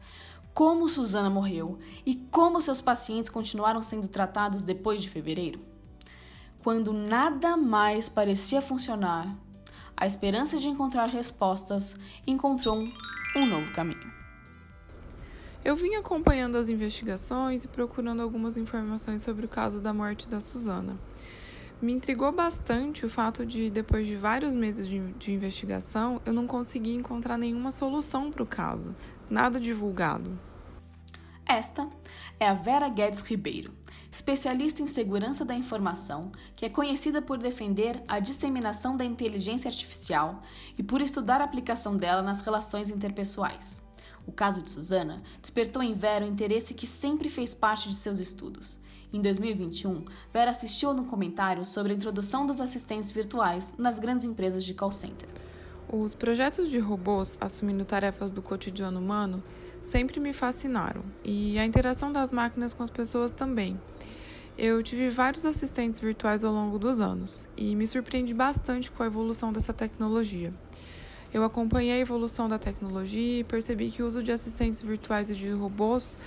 Como 0.55 0.89
Suzana 0.89 1.31
morreu 1.31 1.79
e 2.05 2.15
como 2.15 2.61
seus 2.61 2.81
pacientes 2.81 3.31
continuaram 3.31 3.83
sendo 3.83 4.09
tratados 4.09 4.65
depois 4.65 5.01
de 5.03 5.09
fevereiro? 5.09 5.61
Quando 6.63 6.93
nada 6.93 7.57
mais 7.57 8.09
parecia 8.09 8.61
funcionar, 8.61 9.35
a 9.97 10.07
esperança 10.07 10.59
de 10.59 10.69
encontrar 10.69 11.07
respostas 11.07 11.95
encontrou 12.27 12.83
um 13.37 13.47
novo 13.47 13.71
caminho. 13.73 14.20
Eu 15.63 15.77
vim 15.77 15.95
acompanhando 15.95 16.57
as 16.57 16.71
investigações 16.71 17.65
e 17.65 17.69
procurando 17.69 18.23
algumas 18.23 18.57
informações 18.57 19.21
sobre 19.21 19.45
o 19.45 19.49
caso 19.49 19.79
da 19.79 19.93
morte 19.93 20.27
da 20.27 20.41
Suzana. 20.41 20.99
Me 21.83 21.93
intrigou 21.93 22.33
bastante 22.33 23.05
o 23.05 23.11
fato 23.11 23.45
de, 23.45 23.71
depois 23.71 24.07
de 24.07 24.17
vários 24.17 24.55
meses 24.55 24.89
de, 24.89 24.99
de 25.15 25.33
investigação, 25.33 26.21
eu 26.25 26.33
não 26.33 26.47
consegui 26.47 26.95
encontrar 26.95 27.37
nenhuma 27.37 27.71
solução 27.71 28.31
para 28.31 28.43
o 28.43 28.47
caso, 28.47 28.95
nada 29.29 29.61
divulgado. 29.61 30.39
Esta 31.45 31.89
é 32.39 32.49
a 32.49 32.55
Vera 32.55 32.89
Guedes 32.89 33.21
Ribeiro, 33.21 33.73
especialista 34.11 34.83
em 34.83 34.87
segurança 34.87 35.45
da 35.45 35.55
informação, 35.55 36.33
que 36.55 36.65
é 36.65 36.71
conhecida 36.71 37.21
por 37.21 37.37
defender 37.37 38.03
a 38.09 38.19
disseminação 38.19 38.97
da 38.97 39.05
inteligência 39.05 39.69
artificial 39.69 40.43
e 40.79 40.83
por 40.83 41.03
estudar 41.03 41.41
a 41.41 41.45
aplicação 41.45 41.97
dela 41.97 42.23
nas 42.23 42.41
relações 42.41 42.89
interpessoais. 42.89 43.80
O 44.27 44.33
caso 44.33 44.63
de 44.63 44.71
Susana 44.71 45.23
despertou 45.41 45.83
em 45.83 45.95
Vera 45.95 46.25
o 46.25 46.29
interesse 46.29 46.75
que 46.75 46.87
sempre 46.87 47.29
fez 47.29 47.55
parte 47.55 47.89
de 47.89 47.95
seus 47.95 48.19
estudos 48.19 48.81
em 49.13 49.21
2021, 49.21 50.05
Vera 50.33 50.53
assistiu 50.53 50.95
no 50.95 51.05
comentário 51.05 51.65
sobre 51.67 51.93
a 51.93 51.97
introdução 51.97 52.47
dos 52.47 52.61
assistentes 52.61 53.11
virtuais 53.11 53.75
nas 53.77 53.99
grandes 53.99 54.25
empresas 54.25 54.63
de 54.63 54.73
call 54.73 54.93
center. 54.93 55.29
Os 55.93 56.15
projetos 56.15 56.71
de 56.71 56.79
robôs 56.79 57.37
assumindo 57.41 57.85
tarefas 57.85 58.31
do 58.31 58.41
cotidiano 58.41 59.01
humano 59.01 59.43
sempre 59.83 60.21
me 60.21 60.33
fascinaram, 60.33 61.03
e 61.25 61.59
a 61.59 61.67
interação 61.67 62.13
das 62.13 62.31
máquinas 62.31 62.73
com 62.73 62.85
as 62.85 62.91
pessoas 62.91 63.33
também. 63.33 63.81
Eu 64.57 64.81
tive 64.81 65.09
vários 65.09 65.45
assistentes 65.45 65.99
virtuais 65.99 66.45
ao 66.45 66.53
longo 66.53 66.79
dos 66.79 67.01
anos 67.01 67.49
e 67.57 67.75
me 67.75 67.87
surpreendi 67.89 68.33
bastante 68.33 68.91
com 68.91 69.03
a 69.03 69.07
evolução 69.07 69.53
dessa 69.53 69.73
tecnologia. 69.73 70.53
Eu 71.33 71.45
acompanhei 71.45 71.93
a 71.93 71.99
evolução 71.99 72.49
da 72.49 72.59
tecnologia 72.59 73.41
e 73.41 73.45
percebi 73.45 73.91
que 73.91 74.03
o 74.03 74.07
uso 74.07 74.23
de 74.23 74.33
assistentes 74.33 74.83
virtuais 74.83 75.31
e 75.31 75.35
de 75.37 75.49
robôs 75.51 76.19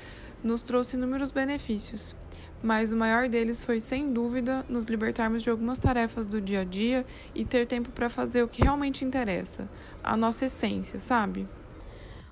nos 0.41 0.63
trouxe 0.63 0.95
inúmeros 0.95 1.29
benefícios, 1.29 2.15
mas 2.62 2.93
o 2.93 2.95
maior 2.95 3.27
deles 3.27 3.62
foi, 3.62 3.81
sem 3.81 4.13
dúvida, 4.13 4.65
nos 4.69 4.86
libertarmos 4.86 5.43
de 5.43 5.50
algumas 5.50 5.77
tarefas 5.77 6.25
do 6.25 6.39
dia 6.39 6.62
a 6.62 6.63
dia 6.63 7.05
e 7.36 7.43
ter 7.43 7.67
tempo 7.67 7.89
para 7.91 8.10
fazer 8.10 8.43
o 8.43 8.48
que 8.48 8.63
realmente 8.63 9.03
interessa, 9.03 9.69
a 10.01 10.15
nossa 10.15 10.45
essência, 10.45 11.01
sabe? 11.01 11.45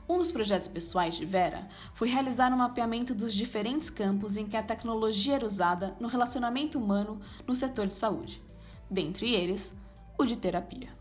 Um 0.08 0.18
dos 0.18 0.32
projetos 0.32 0.68
pessoais 0.70 1.16
de 1.16 1.26
Vera 1.26 1.68
foi 1.94 2.08
realizar 2.08 2.54
um 2.54 2.58
mapeamento 2.58 3.14
dos 3.14 3.34
diferentes 3.34 3.90
campos 3.90 4.38
em 4.38 4.46
que 4.46 4.58
a 4.58 4.64
tecnologia 4.64 5.36
era 5.36 5.46
usada 5.46 5.96
no 6.00 6.08
relacionamento 6.08 6.80
humano 6.80 7.20
no 7.46 7.56
setor 7.56 7.88
de 7.88 7.94
saúde, 7.94 8.42
dentre 8.90 9.34
eles, 9.34 9.74
o 10.18 10.26
de 10.26 10.38
terapia. 10.38 11.01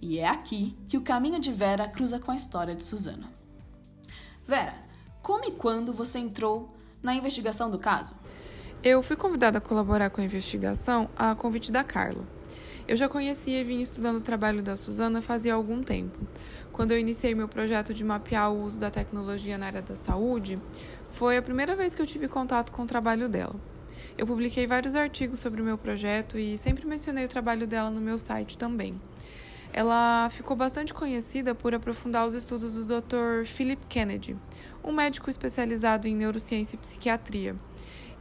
E 0.00 0.18
é 0.18 0.28
aqui 0.28 0.76
que 0.88 0.96
o 0.96 1.02
caminho 1.02 1.40
de 1.40 1.52
Vera 1.52 1.88
cruza 1.88 2.18
com 2.18 2.30
a 2.30 2.36
história 2.36 2.74
de 2.74 2.84
Susana. 2.84 3.28
Vera, 4.46 4.74
como 5.22 5.44
e 5.44 5.52
quando 5.52 5.92
você 5.92 6.18
entrou 6.18 6.74
na 7.02 7.14
investigação 7.14 7.70
do 7.70 7.78
caso? 7.78 8.14
Eu 8.82 9.02
fui 9.02 9.16
convidada 9.16 9.58
a 9.58 9.60
colaborar 9.60 10.08
com 10.10 10.20
a 10.20 10.24
investigação 10.24 11.10
a 11.16 11.34
convite 11.34 11.72
da 11.72 11.82
Carla. 11.82 12.24
Eu 12.86 12.96
já 12.96 13.08
conhecia 13.08 13.60
e 13.60 13.64
vinha 13.64 13.82
estudando 13.82 14.18
o 14.18 14.22
trabalho 14.22 14.62
da 14.62 14.76
Suzana 14.76 15.20
fazia 15.20 15.52
algum 15.52 15.82
tempo. 15.82 16.16
Quando 16.72 16.92
eu 16.92 16.98
iniciei 16.98 17.34
meu 17.34 17.48
projeto 17.48 17.92
de 17.92 18.04
mapear 18.04 18.52
o 18.52 18.64
uso 18.64 18.78
da 18.78 18.90
tecnologia 18.90 19.58
na 19.58 19.66
área 19.66 19.82
da 19.82 19.96
saúde, 19.96 20.58
foi 21.10 21.36
a 21.36 21.42
primeira 21.42 21.74
vez 21.74 21.94
que 21.94 22.00
eu 22.00 22.06
tive 22.06 22.28
contato 22.28 22.70
com 22.70 22.84
o 22.84 22.86
trabalho 22.86 23.28
dela. 23.28 23.56
Eu 24.16 24.26
publiquei 24.26 24.66
vários 24.66 24.94
artigos 24.94 25.40
sobre 25.40 25.60
o 25.60 25.64
meu 25.64 25.76
projeto 25.76 26.38
e 26.38 26.56
sempre 26.56 26.86
mencionei 26.86 27.24
o 27.24 27.28
trabalho 27.28 27.66
dela 27.66 27.90
no 27.90 28.00
meu 28.00 28.18
site 28.18 28.56
também. 28.56 28.94
Ela 29.72 30.28
ficou 30.30 30.56
bastante 30.56 30.92
conhecida 30.92 31.54
por 31.54 31.74
aprofundar 31.74 32.26
os 32.26 32.34
estudos 32.34 32.74
do 32.74 32.84
Dr. 32.84 33.46
Philip 33.46 33.86
Kennedy, 33.86 34.36
um 34.82 34.92
médico 34.92 35.30
especializado 35.30 36.08
em 36.08 36.14
neurociência 36.14 36.76
e 36.76 36.78
psiquiatria 36.78 37.56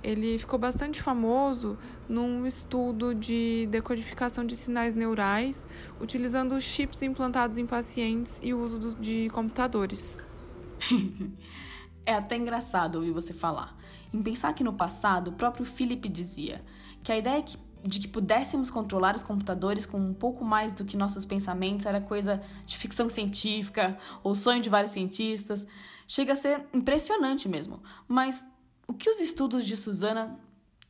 ele 0.03 0.37
ficou 0.37 0.59
bastante 0.59 1.01
famoso 1.01 1.77
num 2.07 2.45
estudo 2.45 3.13
de 3.13 3.67
decodificação 3.69 4.45
de 4.45 4.55
sinais 4.55 4.95
neurais, 4.95 5.67
utilizando 5.99 6.59
chips 6.61 7.01
implantados 7.01 7.57
em 7.57 7.65
pacientes 7.65 8.39
e 8.43 8.53
o 8.53 8.59
uso 8.61 8.95
de 8.95 9.29
computadores. 9.31 10.17
é 12.05 12.13
até 12.13 12.37
engraçado 12.37 12.95
ouvir 12.95 13.11
você 13.11 13.33
falar. 13.33 13.75
em 14.13 14.21
pensar 14.21 14.53
que 14.53 14.63
no 14.63 14.73
passado 14.73 15.29
o 15.29 15.33
próprio 15.33 15.65
Philip 15.65 16.07
dizia 16.07 16.63
que 17.03 17.11
a 17.11 17.17
ideia 17.17 17.41
de 17.83 17.99
que 17.99 18.07
pudéssemos 18.07 18.69
controlar 18.69 19.15
os 19.15 19.23
computadores 19.23 19.85
com 19.85 19.99
um 19.99 20.13
pouco 20.13 20.43
mais 20.43 20.73
do 20.73 20.85
que 20.85 20.97
nossos 20.97 21.25
pensamentos 21.25 21.85
era 21.85 22.01
coisa 22.01 22.41
de 22.65 22.77
ficção 22.77 23.09
científica 23.09 23.97
ou 24.23 24.35
sonho 24.35 24.61
de 24.61 24.69
vários 24.69 24.91
cientistas. 24.91 25.67
Chega 26.07 26.33
a 26.33 26.35
ser 26.35 26.65
impressionante 26.73 27.47
mesmo. 27.47 27.81
Mas 28.07 28.45
o 28.87 28.93
que 28.93 29.09
os 29.09 29.19
estudos 29.19 29.65
de 29.65 29.77
Susana 29.77 30.39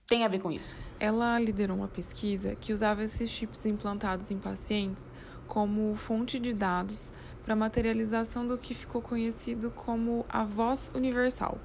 têm 0.05 0.23
a 0.23 0.27
ver 0.27 0.39
com 0.39 0.51
isso? 0.51 0.75
Ela 0.99 1.39
liderou 1.39 1.77
uma 1.77 1.87
pesquisa 1.87 2.55
que 2.55 2.73
usava 2.73 3.03
esses 3.03 3.29
chips 3.29 3.65
implantados 3.65 4.31
em 4.31 4.37
pacientes 4.37 5.09
como 5.47 5.95
fonte 5.95 6.39
de 6.39 6.53
dados 6.53 7.11
para 7.43 7.55
materialização 7.55 8.45
do 8.45 8.57
que 8.57 8.73
ficou 8.73 9.01
conhecido 9.01 9.71
como 9.71 10.25
a 10.27 10.43
voz 10.43 10.91
universal. 10.93 11.57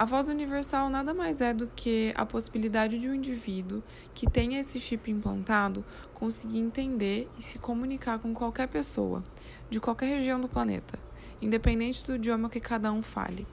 A 0.00 0.06
voz 0.06 0.30
universal 0.30 0.88
nada 0.88 1.12
mais 1.12 1.42
é 1.42 1.52
do 1.52 1.66
que 1.66 2.14
a 2.16 2.24
possibilidade 2.24 2.98
de 2.98 3.06
um 3.06 3.12
indivíduo 3.12 3.82
que 4.14 4.26
tenha 4.26 4.58
esse 4.58 4.80
chip 4.80 5.10
implantado 5.10 5.84
conseguir 6.14 6.58
entender 6.58 7.28
e 7.38 7.42
se 7.42 7.58
comunicar 7.58 8.18
com 8.18 8.32
qualquer 8.32 8.66
pessoa, 8.68 9.22
de 9.68 9.78
qualquer 9.78 10.06
região 10.06 10.40
do 10.40 10.48
planeta, 10.48 10.98
independente 11.42 12.02
do 12.02 12.14
idioma 12.14 12.48
que 12.48 12.60
cada 12.60 12.90
um 12.90 13.02
fale. 13.02 13.46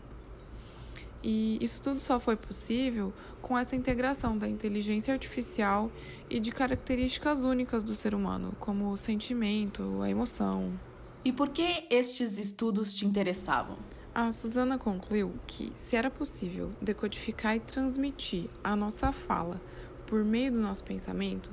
E 1.22 1.58
isso 1.60 1.82
tudo 1.82 2.00
só 2.00 2.18
foi 2.18 2.38
possível 2.38 3.14
com 3.42 3.58
essa 3.58 3.76
integração 3.76 4.38
da 4.38 4.48
inteligência 4.48 5.14
artificial 5.14 5.92
e 6.30 6.40
de 6.40 6.54
características 6.54 7.44
únicas 7.44 7.84
do 7.84 7.94
ser 7.94 8.16
humano, 8.16 8.56
como 8.58 8.90
o 8.90 8.96
sentimento, 8.96 10.02
a 10.02 10.10
emoção. 10.10 10.80
E 11.26 11.34
por 11.34 11.50
que 11.50 11.86
estes 11.90 12.40
estudos 12.40 12.94
te 12.94 13.06
interessavam? 13.06 13.78
A 14.20 14.32
Susana 14.32 14.80
concluiu 14.80 15.32
que, 15.46 15.72
se 15.76 15.96
era 15.96 16.10
possível 16.10 16.72
decodificar 16.82 17.56
e 17.56 17.60
transmitir 17.60 18.50
a 18.64 18.76
nossa 18.76 19.12
fala 19.12 19.62
por 20.08 20.26
meio 20.26 20.54
do 20.54 20.58
nosso 20.58 20.84
pensamento, 20.84 21.52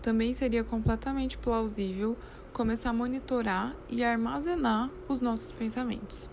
também 0.00 0.32
seria 0.32 0.64
completamente 0.64 1.36
plausível 1.36 2.16
começar 2.54 2.88
a 2.88 2.94
monitorar 2.94 3.76
e 3.86 4.02
armazenar 4.02 4.88
os 5.06 5.20
nossos 5.20 5.52
pensamentos. 5.52 6.26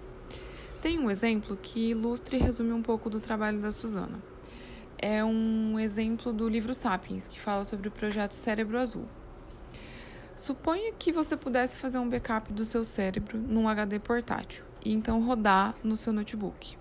Tem 0.81 0.97
um 0.97 1.11
exemplo 1.11 1.57
que 1.61 1.89
ilustra 1.89 2.37
e 2.37 2.39
resume 2.39 2.71
um 2.71 2.81
pouco 2.81 3.09
do 3.09 3.19
trabalho 3.19 3.59
da 3.59 3.73
Susana. 3.73 4.23
É 4.97 5.21
um 5.21 5.77
exemplo 5.77 6.31
do 6.31 6.47
livro 6.47 6.73
Sapiens, 6.73 7.27
que 7.27 7.41
fala 7.41 7.65
sobre 7.65 7.89
o 7.89 7.91
projeto 7.91 8.35
Cérebro 8.35 8.77
Azul. 8.77 9.05
Suponha 10.37 10.93
que 10.93 11.11
você 11.11 11.35
pudesse 11.35 11.75
fazer 11.75 11.97
um 11.97 12.07
backup 12.07 12.53
do 12.53 12.65
seu 12.65 12.85
cérebro 12.85 13.37
num 13.37 13.67
HD 13.67 13.99
portátil 13.99 14.63
e 14.83 14.93
então 14.93 15.23
rodar 15.23 15.75
no 15.83 15.95
seu 15.95 16.11
notebook. 16.11 16.77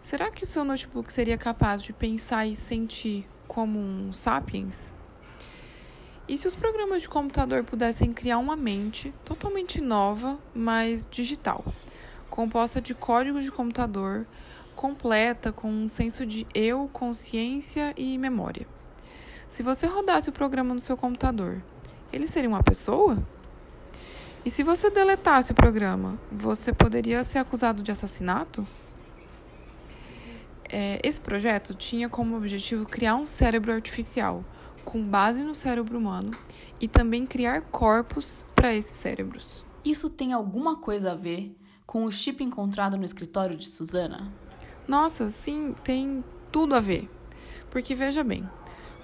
Será 0.00 0.30
que 0.30 0.44
o 0.44 0.46
seu 0.46 0.64
notebook 0.64 1.12
seria 1.12 1.36
capaz 1.36 1.82
de 1.82 1.92
pensar 1.92 2.46
e 2.46 2.56
sentir 2.56 3.28
como 3.46 3.78
um 3.78 4.12
Sapiens? 4.12 4.94
E 6.28 6.38
se 6.38 6.46
os 6.46 6.54
programas 6.54 7.02
de 7.02 7.08
computador 7.08 7.64
pudessem 7.64 8.12
criar 8.12 8.38
uma 8.38 8.56
mente 8.56 9.12
totalmente 9.24 9.80
nova, 9.80 10.38
mas 10.54 11.06
digital? 11.10 11.64
composta 12.30 12.80
de 12.80 12.94
códigos 12.94 13.42
de 13.42 13.50
computador, 13.50 14.26
completa 14.74 15.52
com 15.52 15.68
um 15.68 15.88
senso 15.88 16.24
de 16.24 16.46
eu, 16.54 16.88
consciência 16.92 17.92
e 17.96 18.16
memória. 18.16 18.66
Se 19.48 19.62
você 19.62 19.86
rodasse 19.86 20.30
o 20.30 20.32
programa 20.32 20.72
no 20.72 20.80
seu 20.80 20.96
computador, 20.96 21.60
ele 22.12 22.26
seria 22.26 22.48
uma 22.48 22.62
pessoa? 22.62 23.18
E 24.42 24.50
se 24.50 24.62
você 24.62 24.88
deletasse 24.88 25.52
o 25.52 25.54
programa, 25.54 26.18
você 26.32 26.72
poderia 26.72 27.22
ser 27.22 27.38
acusado 27.38 27.82
de 27.82 27.92
assassinato? 27.92 28.66
É, 30.66 30.98
esse 31.02 31.20
projeto 31.20 31.74
tinha 31.74 32.08
como 32.08 32.36
objetivo 32.36 32.86
criar 32.86 33.16
um 33.16 33.26
cérebro 33.26 33.72
artificial 33.72 34.42
com 34.82 35.04
base 35.04 35.42
no 35.42 35.54
cérebro 35.54 35.98
humano 35.98 36.30
e 36.80 36.88
também 36.88 37.26
criar 37.26 37.60
corpos 37.62 38.44
para 38.54 38.74
esses 38.74 38.96
cérebros. 38.96 39.62
Isso 39.84 40.08
tem 40.08 40.32
alguma 40.32 40.76
coisa 40.76 41.12
a 41.12 41.14
ver 41.14 41.54
com 41.84 42.04
o 42.04 42.10
chip 42.10 42.42
encontrado 42.42 42.96
no 42.96 43.04
escritório 43.04 43.56
de 43.56 43.66
Susana? 43.66 44.32
Nossa, 44.88 45.28
sim, 45.28 45.74
tem 45.84 46.24
tudo 46.50 46.74
a 46.74 46.80
ver. 46.80 47.10
Porque 47.70 47.94
veja 47.94 48.24
bem, 48.24 48.48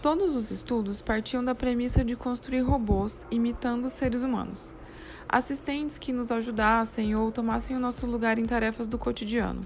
todos 0.01 0.35
os 0.35 0.51
estudos 0.51 1.03
partiam 1.03 1.44
da 1.44 1.55
premissa 1.55 2.05
de 2.05 2.16
construir 2.16 2.61
robôs 2.61 3.27
imitando 3.31 3.85
os 3.85 3.92
seres 3.92 4.22
humanos. 4.22 4.75
Assistentes 5.28 5.98
que 5.98 6.12
nos 6.12 6.30
ajudassem 6.30 7.16
ou 7.16 7.30
tomassem 7.32 7.76
o 7.76 7.80
nosso 7.80 8.06
lugar 8.06 8.38
em 8.38 8.44
tarefas 8.44 8.86
do 8.86 8.98
cotidiano, 8.98 9.60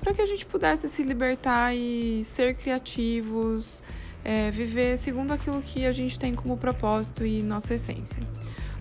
para 0.00 0.12
que 0.12 0.20
a 0.20 0.26
gente 0.26 0.44
pudesse 0.44 0.88
se 0.88 1.02
libertar 1.02 1.74
e 1.74 2.22
ser 2.24 2.54
criativos, 2.54 3.82
é, 4.24 4.50
viver 4.50 4.98
segundo 4.98 5.32
aquilo 5.32 5.62
que 5.62 5.86
a 5.86 5.92
gente 5.92 6.18
tem 6.18 6.34
como 6.34 6.56
propósito 6.56 7.24
e 7.24 7.42
nossa 7.42 7.74
essência. 7.74 8.22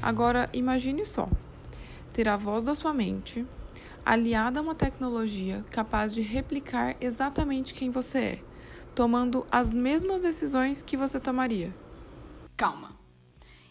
Agora, 0.01 0.49
imagine 0.53 1.05
só: 1.05 1.29
ter 2.11 2.27
a 2.27 2.35
voz 2.35 2.63
da 2.63 2.75
sua 2.75 2.93
mente, 2.93 3.45
aliada 4.05 4.59
a 4.59 4.63
uma 4.63 4.75
tecnologia 4.75 5.63
capaz 5.69 6.13
de 6.13 6.21
replicar 6.21 6.95
exatamente 6.99 7.73
quem 7.73 7.89
você 7.89 8.19
é, 8.19 8.39
tomando 8.93 9.45
as 9.51 9.73
mesmas 9.73 10.21
decisões 10.21 10.81
que 10.81 10.97
você 10.97 11.19
tomaria. 11.19 11.73
Calma. 12.55 12.91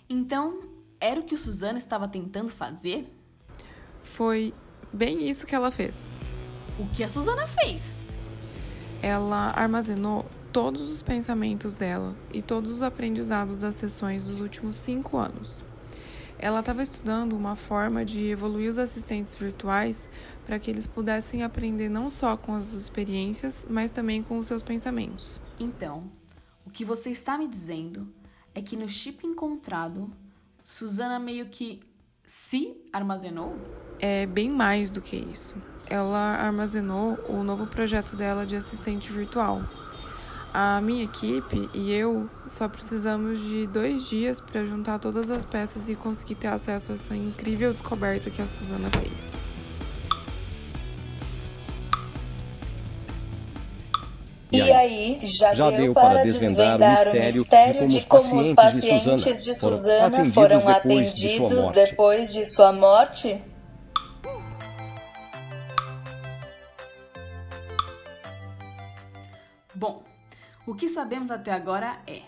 Então, 0.08 0.60
era 1.00 1.20
o 1.20 1.24
que 1.24 1.36
Suzana 1.36 1.78
estava 1.78 2.08
tentando 2.08 2.50
fazer? 2.50 3.12
Foi 4.02 4.54
bem 4.92 5.28
isso 5.28 5.46
que 5.46 5.54
ela 5.54 5.70
fez. 5.70 6.06
O 6.78 6.86
que 6.88 7.02
a 7.02 7.08
Suzana 7.08 7.46
fez? 7.46 8.04
Ela 9.02 9.50
armazenou 9.50 10.24
todos 10.52 10.90
os 10.90 11.02
pensamentos 11.02 11.74
dela 11.74 12.16
e 12.32 12.40
todos 12.40 12.70
os 12.70 12.82
aprendizados 12.82 13.56
das 13.56 13.76
sessões 13.76 14.24
dos 14.24 14.40
últimos 14.40 14.76
cinco 14.76 15.18
anos. 15.18 15.64
Ela 16.38 16.60
estava 16.60 16.82
estudando 16.82 17.34
uma 17.34 17.56
forma 17.56 18.04
de 18.04 18.26
evoluir 18.26 18.70
os 18.70 18.78
assistentes 18.78 19.36
virtuais 19.36 20.08
para 20.44 20.58
que 20.58 20.70
eles 20.70 20.86
pudessem 20.86 21.42
aprender 21.42 21.88
não 21.88 22.10
só 22.10 22.36
com 22.36 22.54
as 22.54 22.72
experiências, 22.72 23.66
mas 23.68 23.90
também 23.90 24.22
com 24.22 24.38
os 24.38 24.46
seus 24.46 24.62
pensamentos. 24.62 25.40
Então, 25.58 26.10
o 26.64 26.70
que 26.70 26.84
você 26.84 27.10
está 27.10 27.36
me 27.38 27.48
dizendo 27.48 28.12
é 28.54 28.60
que 28.62 28.76
no 28.76 28.88
chip 28.88 29.26
encontrado, 29.26 30.10
Susana 30.68 31.20
meio 31.20 31.46
que 31.46 31.78
se 32.26 32.76
armazenou? 32.92 33.56
É 34.00 34.26
bem 34.26 34.50
mais 34.50 34.90
do 34.90 35.00
que 35.00 35.14
isso. 35.14 35.54
Ela 35.88 36.34
armazenou 36.34 37.16
o 37.28 37.44
novo 37.44 37.68
projeto 37.68 38.16
dela 38.16 38.44
de 38.44 38.56
assistente 38.56 39.12
virtual 39.12 39.62
a 40.52 40.80
minha 40.80 41.04
equipe 41.04 41.68
e 41.72 41.92
eu 41.92 42.30
só 42.46 42.66
precisamos 42.66 43.40
de 43.42 43.66
dois 43.66 44.08
dias 44.08 44.40
para 44.40 44.64
juntar 44.64 44.98
todas 44.98 45.30
as 45.30 45.44
peças 45.44 45.88
e 45.88 45.94
conseguir 45.94 46.34
ter 46.34 46.48
acesso 46.48 46.92
a 46.92 46.94
essa 46.94 47.14
incrível 47.14 47.70
descoberta 47.70 48.28
que 48.28 48.40
a 48.40 48.48
Suzana 48.48 48.88
fez. 48.90 49.30
E 54.50 54.62
aí, 54.62 55.18
já, 55.22 55.52
já 55.54 55.70
deu, 55.70 55.92
para 55.92 56.22
desvendar, 56.22 56.78
o 56.78 57.12
mistério, 57.12 57.32
mistério 57.32 57.88
de 57.88 58.06
como, 58.06 58.22
de 58.22 58.28
como 58.30 58.40
os 58.42 58.52
pacientes 58.52 59.44
de 59.44 59.54
Suzana 59.54 60.24
foram 60.26 60.68
atendidos 60.68 61.68
depois 61.72 62.32
de 62.32 62.44
sua 62.44 62.72
morte? 62.72 63.42
Bom, 69.74 70.04
o 70.64 70.74
que 70.74 70.88
sabemos 70.88 71.30
até 71.32 71.52
agora 71.52 71.98
é: 72.06 72.22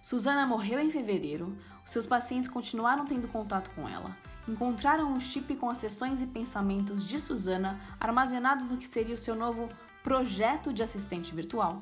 Susana 0.00 0.46
morreu 0.46 0.78
em 0.78 0.92
fevereiro, 0.92 1.58
seus 1.84 2.06
pacientes 2.06 2.48
continuaram 2.48 3.04
tendo 3.04 3.26
contato 3.26 3.70
com 3.72 3.88
ela, 3.88 4.16
encontraram 4.48 5.12
um 5.12 5.18
chip 5.18 5.56
com 5.56 5.68
as 5.68 5.78
sessões 5.78 6.22
e 6.22 6.26
pensamentos 6.26 7.04
de 7.06 7.18
Susana 7.18 7.80
armazenados 7.98 8.70
no 8.70 8.78
que 8.78 8.86
seria 8.86 9.14
o 9.14 9.18
seu 9.18 9.34
novo 9.34 9.68
projeto 10.04 10.70
de 10.70 10.82
assistente 10.82 11.34
virtual. 11.34 11.78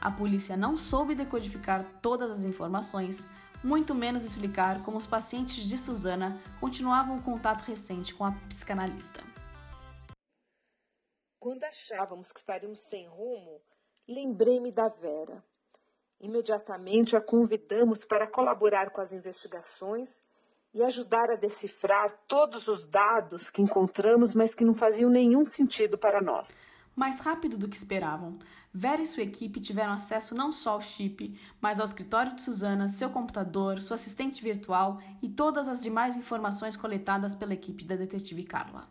A 0.00 0.10
polícia 0.10 0.56
não 0.56 0.76
soube 0.76 1.14
decodificar 1.14 1.86
todas 2.02 2.28
as 2.32 2.44
informações, 2.44 3.24
muito 3.62 3.94
menos 3.94 4.24
explicar 4.24 4.82
como 4.84 4.96
os 4.96 5.06
pacientes 5.06 5.68
de 5.68 5.78
Susana 5.78 6.36
continuavam 6.58 7.16
o 7.16 7.22
contato 7.22 7.62
recente 7.62 8.12
com 8.12 8.24
a 8.24 8.32
psicanalista. 8.48 9.20
Quando 11.38 11.62
achávamos 11.62 12.32
que 12.32 12.40
estaríamos 12.40 12.80
sem 12.80 13.06
rumo, 13.06 13.62
lembrei-me 14.08 14.72
da 14.72 14.88
Vera. 14.88 15.42
Imediatamente 16.20 17.16
a 17.16 17.20
convidamos 17.20 18.04
para 18.04 18.26
colaborar 18.26 18.90
com 18.90 19.00
as 19.00 19.12
investigações 19.12 20.12
e 20.74 20.82
ajudar 20.82 21.30
a 21.30 21.36
decifrar 21.36 22.18
todos 22.26 22.66
os 22.66 22.86
dados 22.86 23.48
que 23.48 23.62
encontramos, 23.62 24.34
mas 24.34 24.54
que 24.54 24.64
não 24.64 24.74
faziam 24.74 25.08
nenhum 25.08 25.44
sentido 25.44 25.96
para 25.96 26.20
nós. 26.20 26.48
Mais 26.94 27.20
rápido 27.20 27.56
do 27.56 27.68
que 27.68 27.76
esperavam, 27.76 28.38
Vera 28.72 29.00
e 29.00 29.06
sua 29.06 29.22
equipe 29.22 29.60
tiveram 29.60 29.92
acesso 29.92 30.34
não 30.34 30.52
só 30.52 30.72
ao 30.72 30.80
chip, 30.80 31.38
mas 31.60 31.80
ao 31.80 31.84
escritório 31.84 32.34
de 32.34 32.42
Suzana, 32.42 32.88
seu 32.88 33.10
computador, 33.10 33.80
sua 33.80 33.94
assistente 33.96 34.42
virtual 34.42 35.00
e 35.22 35.28
todas 35.28 35.66
as 35.66 35.82
demais 35.82 36.16
informações 36.16 36.76
coletadas 36.76 37.34
pela 37.34 37.54
equipe 37.54 37.84
da 37.84 37.96
detetive 37.96 38.44
Carla. 38.44 38.88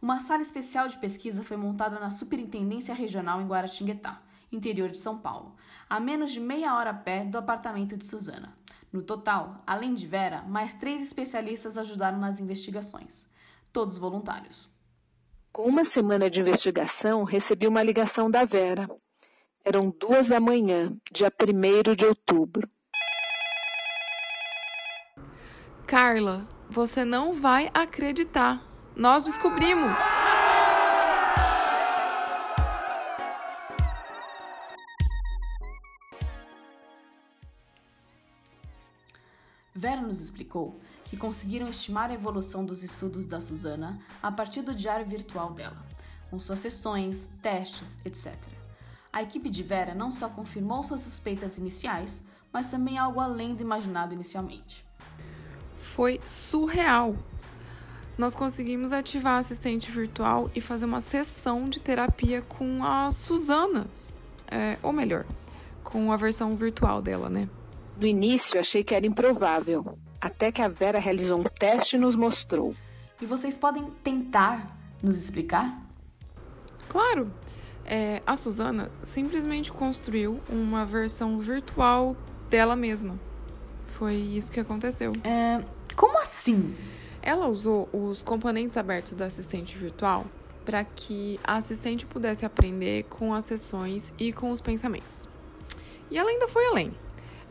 Uma 0.00 0.20
sala 0.20 0.42
especial 0.42 0.86
de 0.88 0.98
pesquisa 0.98 1.42
foi 1.42 1.56
montada 1.56 1.98
na 1.98 2.10
Superintendência 2.10 2.94
Regional 2.94 3.40
em 3.40 3.46
Guaratinguetá 3.46 4.22
interior 4.50 4.90
de 4.90 4.98
São 4.98 5.18
Paulo, 5.18 5.54
a 5.88 6.00
menos 6.00 6.32
de 6.32 6.40
meia 6.40 6.74
hora 6.74 6.90
a 6.90 6.94
pé 6.94 7.24
do 7.24 7.38
apartamento 7.38 7.96
de 7.96 8.04
Suzana. 8.04 8.56
No 8.92 9.02
total, 9.02 9.62
além 9.66 9.94
de 9.94 10.06
Vera, 10.06 10.42
mais 10.42 10.74
três 10.74 11.02
especialistas 11.02 11.76
ajudaram 11.76 12.18
nas 12.18 12.40
investigações, 12.40 13.26
todos 13.72 13.98
voluntários. 13.98 14.70
Com 15.52 15.62
uma 15.62 15.84
semana 15.84 16.30
de 16.30 16.40
investigação, 16.40 17.24
recebi 17.24 17.66
uma 17.66 17.82
ligação 17.82 18.30
da 18.30 18.44
Vera. 18.44 18.88
Eram 19.64 19.90
duas 19.90 20.28
da 20.28 20.38
manhã, 20.38 20.96
dia 21.10 21.32
1 21.32 21.94
de 21.94 22.04
outubro. 22.04 22.68
Carla, 25.86 26.46
você 26.70 27.04
não 27.04 27.32
vai 27.32 27.70
acreditar. 27.74 28.62
Nós 28.94 29.24
descobrimos. 29.24 29.98
Vera 39.74 40.00
nos 40.00 40.20
explicou 40.20 40.78
que 41.08 41.16
conseguiram 41.16 41.68
estimar 41.68 42.10
a 42.10 42.14
evolução 42.14 42.64
dos 42.64 42.82
estudos 42.82 43.26
da 43.26 43.40
Susana 43.40 43.98
a 44.22 44.30
partir 44.30 44.62
do 44.62 44.74
diário 44.74 45.06
virtual 45.06 45.52
dela, 45.52 45.76
com 46.30 46.38
suas 46.38 46.58
sessões, 46.58 47.30
testes, 47.42 47.98
etc. 48.04 48.34
A 49.12 49.22
equipe 49.22 49.48
de 49.48 49.62
Vera 49.62 49.94
não 49.94 50.10
só 50.10 50.28
confirmou 50.28 50.82
suas 50.82 51.00
suspeitas 51.00 51.58
iniciais, 51.58 52.20
mas 52.52 52.68
também 52.68 52.98
algo 52.98 53.20
além 53.20 53.54
do 53.54 53.62
imaginado 53.62 54.12
inicialmente 54.12 54.88
foi 55.98 56.20
surreal. 56.24 57.16
Nós 58.16 58.34
conseguimos 58.34 58.92
ativar 58.92 59.34
a 59.34 59.38
assistente 59.38 59.90
virtual 59.90 60.48
e 60.54 60.60
fazer 60.60 60.84
uma 60.84 61.00
sessão 61.00 61.68
de 61.68 61.80
terapia 61.80 62.40
com 62.40 62.84
a 62.84 63.10
Suzana. 63.10 63.86
É, 64.48 64.76
ou 64.80 64.92
melhor, 64.92 65.24
com 65.82 66.12
a 66.12 66.16
versão 66.16 66.54
virtual 66.54 67.02
dela, 67.02 67.28
né? 67.28 67.48
No 67.98 68.06
início 68.06 68.60
achei 68.60 68.84
que 68.84 68.94
era 68.94 69.06
improvável, 69.06 69.98
até 70.20 70.50
que 70.50 70.62
a 70.62 70.68
Vera 70.68 70.98
realizou 70.98 71.40
um 71.40 71.44
teste 71.44 71.96
e 71.96 71.98
nos 71.98 72.16
mostrou. 72.16 72.74
E 73.20 73.26
vocês 73.26 73.56
podem 73.56 73.84
tentar 74.02 74.76
nos 75.02 75.16
explicar? 75.16 75.80
Claro! 76.88 77.30
É, 77.84 78.22
a 78.26 78.36
Suzana 78.36 78.90
simplesmente 79.02 79.72
construiu 79.72 80.40
uma 80.48 80.84
versão 80.84 81.38
virtual 81.38 82.14
dela 82.50 82.76
mesma. 82.76 83.16
Foi 83.98 84.14
isso 84.14 84.52
que 84.52 84.60
aconteceu. 84.60 85.12
É, 85.24 85.64
como 85.96 86.20
assim? 86.20 86.76
Ela 87.22 87.48
usou 87.48 87.88
os 87.92 88.22
componentes 88.22 88.76
abertos 88.76 89.14
da 89.14 89.24
assistente 89.24 89.76
virtual 89.76 90.26
para 90.64 90.84
que 90.84 91.40
a 91.42 91.56
assistente 91.56 92.04
pudesse 92.04 92.44
aprender 92.44 93.04
com 93.04 93.32
as 93.32 93.46
sessões 93.46 94.12
e 94.18 94.34
com 94.34 94.50
os 94.50 94.60
pensamentos. 94.60 95.26
E 96.10 96.18
ela 96.18 96.28
ainda 96.28 96.46
foi 96.46 96.66
além. 96.66 96.94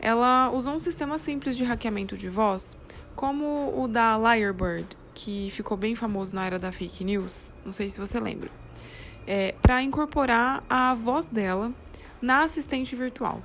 Ela 0.00 0.50
usou 0.50 0.74
um 0.74 0.80
sistema 0.80 1.18
simples 1.18 1.56
de 1.56 1.64
hackeamento 1.64 2.16
de 2.16 2.28
voz, 2.28 2.76
como 3.16 3.74
o 3.76 3.88
da 3.88 4.16
Lyrebird, 4.16 4.86
que 5.14 5.50
ficou 5.50 5.76
bem 5.76 5.94
famoso 5.94 6.34
na 6.34 6.46
era 6.46 6.58
da 6.58 6.70
fake 6.70 7.02
news, 7.02 7.52
não 7.64 7.72
sei 7.72 7.90
se 7.90 7.98
você 7.98 8.20
lembra, 8.20 8.48
é, 9.26 9.52
para 9.60 9.82
incorporar 9.82 10.62
a 10.70 10.94
voz 10.94 11.26
dela 11.26 11.72
na 12.22 12.42
assistente 12.42 12.94
virtual. 12.94 13.42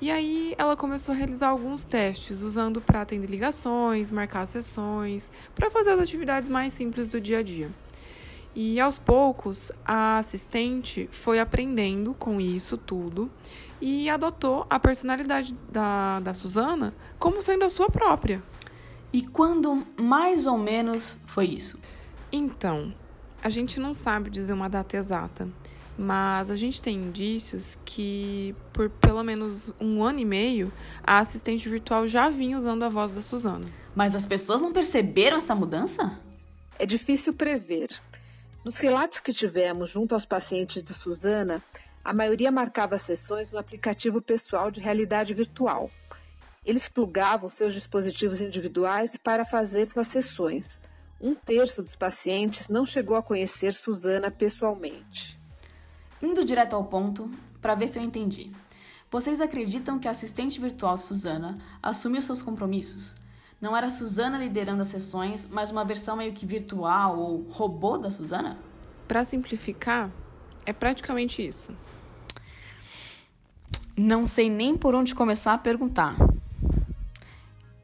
E 0.00 0.10
aí 0.10 0.54
ela 0.58 0.76
começou 0.76 1.14
a 1.14 1.16
realizar 1.16 1.48
alguns 1.48 1.84
testes, 1.84 2.42
usando 2.42 2.80
para 2.82 3.00
atender 3.00 3.30
ligações, 3.30 4.10
marcar 4.10 4.44
sessões, 4.46 5.32
para 5.54 5.70
fazer 5.70 5.90
as 5.90 6.00
atividades 6.00 6.50
mais 6.50 6.72
simples 6.72 7.08
do 7.08 7.20
dia 7.20 7.38
a 7.38 7.42
dia. 7.42 7.70
E 8.54 8.80
aos 8.80 8.98
poucos, 8.98 9.70
a 9.84 10.18
assistente 10.18 11.08
foi 11.12 11.38
aprendendo 11.38 12.14
com 12.14 12.40
isso 12.40 12.76
tudo 12.76 13.30
e 13.80 14.08
adotou 14.08 14.66
a 14.68 14.78
personalidade 14.78 15.54
da, 15.70 16.20
da 16.20 16.34
Suzana 16.34 16.94
como 17.18 17.42
sendo 17.42 17.64
a 17.64 17.70
sua 17.70 17.88
própria. 17.88 18.42
E 19.12 19.22
quando 19.22 19.86
mais 20.00 20.46
ou 20.46 20.58
menos 20.58 21.18
foi 21.26 21.46
isso? 21.46 21.78
Então, 22.32 22.94
a 23.42 23.48
gente 23.48 23.78
não 23.78 23.94
sabe 23.94 24.30
dizer 24.30 24.52
uma 24.52 24.68
data 24.68 24.96
exata 24.96 25.48
mas 25.98 26.50
a 26.50 26.56
gente 26.56 26.82
tem 26.82 26.96
indícios 26.96 27.78
que 27.84 28.54
por 28.72 28.90
pelo 28.90 29.22
menos 29.24 29.72
um 29.80 30.04
ano 30.04 30.18
e 30.18 30.24
meio 30.24 30.70
a 31.02 31.18
assistente 31.18 31.68
virtual 31.68 32.06
já 32.06 32.28
vinha 32.28 32.56
usando 32.56 32.82
a 32.82 32.88
voz 32.88 33.12
da 33.12 33.22
Suzana. 33.22 33.66
Mas 33.94 34.14
as 34.14 34.26
pessoas 34.26 34.60
não 34.60 34.72
perceberam 34.72 35.38
essa 35.38 35.54
mudança? 35.54 36.18
É 36.78 36.84
difícil 36.84 37.32
prever. 37.32 37.88
Nos 38.62 38.78
relatos 38.78 39.20
que 39.20 39.32
tivemos 39.32 39.88
junto 39.88 40.12
aos 40.12 40.26
pacientes 40.26 40.82
de 40.82 40.92
Suzana, 40.92 41.62
a 42.06 42.12
maioria 42.12 42.52
marcava 42.52 42.98
sessões 42.98 43.50
no 43.50 43.58
aplicativo 43.58 44.22
pessoal 44.22 44.70
de 44.70 44.78
realidade 44.78 45.34
virtual. 45.34 45.90
Eles 46.64 46.88
plugavam 46.88 47.48
seus 47.48 47.74
dispositivos 47.74 48.40
individuais 48.40 49.16
para 49.16 49.44
fazer 49.44 49.86
suas 49.86 50.06
sessões. 50.06 50.78
Um 51.20 51.34
terço 51.34 51.82
dos 51.82 51.96
pacientes 51.96 52.68
não 52.68 52.86
chegou 52.86 53.16
a 53.16 53.22
conhecer 53.24 53.74
Suzana 53.74 54.30
pessoalmente. 54.30 55.36
Indo 56.22 56.44
direto 56.44 56.76
ao 56.76 56.84
ponto, 56.84 57.28
para 57.60 57.74
ver 57.74 57.88
se 57.88 57.98
eu 57.98 58.04
entendi. 58.04 58.52
Vocês 59.10 59.40
acreditam 59.40 59.98
que 59.98 60.06
a 60.06 60.12
assistente 60.12 60.60
virtual 60.60 61.00
Suzana 61.00 61.58
assumiu 61.82 62.22
seus 62.22 62.40
compromissos? 62.40 63.16
Não 63.60 63.76
era 63.76 63.88
a 63.88 63.90
Suzana 63.90 64.38
liderando 64.38 64.82
as 64.82 64.88
sessões, 64.88 65.48
mas 65.50 65.72
uma 65.72 65.84
versão 65.84 66.16
meio 66.16 66.32
que 66.32 66.46
virtual 66.46 67.18
ou 67.18 67.48
robô 67.50 67.98
da 67.98 68.12
Suzana? 68.12 68.56
Para 69.08 69.24
simplificar, 69.24 70.08
é 70.64 70.72
praticamente 70.72 71.44
isso. 71.44 71.72
Não 73.96 74.26
sei 74.26 74.50
nem 74.50 74.76
por 74.76 74.94
onde 74.94 75.14
começar 75.14 75.54
a 75.54 75.58
perguntar. 75.58 76.16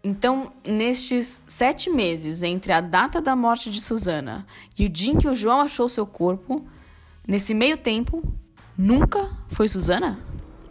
Então, 0.05 0.53
nestes 0.66 1.42
sete 1.46 1.88
meses 1.88 2.42
entre 2.42 2.72
a 2.72 2.81
data 2.81 3.20
da 3.20 3.37
morte 3.37 3.70
de 3.70 3.81
Suzana 3.81 4.46
e 4.79 4.85
o 4.85 4.88
dia 4.88 5.12
em 5.12 5.18
que 5.18 5.29
o 5.29 5.35
João 5.35 5.61
achou 5.61 5.88
seu 5.88 6.07
corpo, 6.07 6.66
Nesse 7.27 7.55
meio 7.55 7.77
tempo, 7.77 8.20
nunca 8.77 9.31
foi 9.48 9.68
Suzana? 9.68 10.18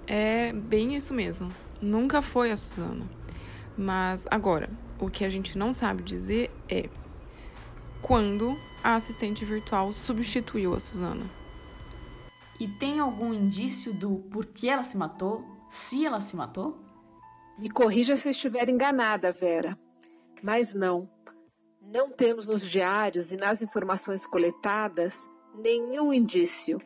É 0.05 0.51
bem 0.51 0.95
isso 0.95 1.13
mesmo. 1.13 1.49
Nunca 1.81 2.21
foi 2.21 2.51
a 2.51 2.57
Suzana. 2.57 3.05
Mas 3.77 4.27
agora, 4.29 4.69
o 4.99 5.09
que 5.09 5.23
a 5.23 5.29
gente 5.29 5.57
não 5.57 5.71
sabe 5.71 6.03
dizer 6.03 6.51
é 6.67 6.89
quando 8.01 8.53
a 8.83 8.95
assistente 8.95 9.45
virtual 9.45 9.93
substituiu 9.93 10.73
a 10.73 10.79
Suzana. 10.79 11.23
E 12.61 12.67
tem 12.67 12.99
algum 12.99 13.33
indício 13.33 13.91
do 13.91 14.17
porquê 14.29 14.67
ela 14.67 14.83
se 14.83 14.95
matou? 14.95 15.43
Se 15.67 16.05
ela 16.05 16.21
se 16.21 16.35
matou? 16.35 16.79
Me 17.57 17.67
corrija 17.71 18.15
se 18.15 18.27
eu 18.27 18.29
estiver 18.29 18.69
enganada, 18.69 19.31
Vera. 19.31 19.75
Mas 20.43 20.71
não. 20.71 21.09
Não 21.81 22.11
temos 22.11 22.45
nos 22.45 22.61
diários 22.61 23.31
e 23.31 23.35
nas 23.35 23.63
informações 23.63 24.27
coletadas 24.27 25.27
nenhum 25.55 26.13
indício, 26.13 26.79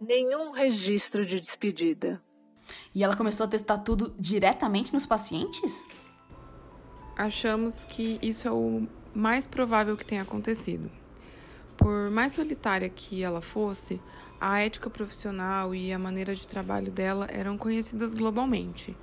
nenhum 0.00 0.50
registro 0.50 1.26
de 1.26 1.38
despedida. 1.38 2.22
E 2.94 3.04
ela 3.04 3.14
começou 3.14 3.44
a 3.44 3.50
testar 3.50 3.76
tudo 3.76 4.14
diretamente 4.18 4.94
nos 4.94 5.04
pacientes? 5.04 5.86
Achamos 7.14 7.84
que 7.84 8.18
isso 8.22 8.48
é 8.48 8.50
o 8.50 8.88
mais 9.14 9.46
provável 9.46 9.94
que 9.94 10.06
tenha 10.06 10.22
acontecido. 10.22 10.90
Por 11.76 12.10
mais 12.10 12.32
solitária 12.32 12.88
que 12.88 13.22
ela 13.22 13.42
fosse, 13.42 14.00
a 14.40 14.60
ética 14.60 14.88
profissional 14.88 15.74
e 15.74 15.92
a 15.92 15.98
maneira 15.98 16.34
de 16.34 16.46
trabalho 16.46 16.90
dela 16.90 17.26
eram 17.30 17.58
conhecidas 17.58 18.14
globalmente. 18.14 18.96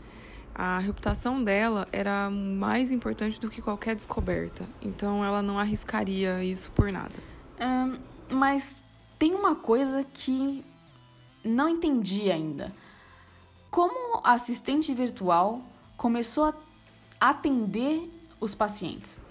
A 0.54 0.80
reputação 0.80 1.44
dela 1.44 1.88
era 1.92 2.30
mais 2.30 2.90
importante 2.90 3.40
do 3.42 3.50
que 3.50 3.62
qualquer 3.62 3.96
descoberta, 3.96 4.66
então 4.82 5.24
ela 5.24 5.42
não 5.42 5.60
arriscaria 5.60 6.42
isso 6.44 6.72
por 6.72 6.92
nada. 6.92 7.14
Um, 7.60 7.98
mas 8.34 8.82
tem 9.20 9.34
uma 9.36 9.56
coisa 9.56 10.06
que 10.14 10.64
não 11.44 11.68
entendi 11.68 12.32
ainda. 12.32 12.74
Como 13.70 14.22
a 14.24 14.32
assistente 14.32 14.94
virtual 14.94 15.62
começou 15.98 16.46
a 16.46 17.30
atender 17.30 18.10
os 18.40 18.56
pacientes? 18.56 19.22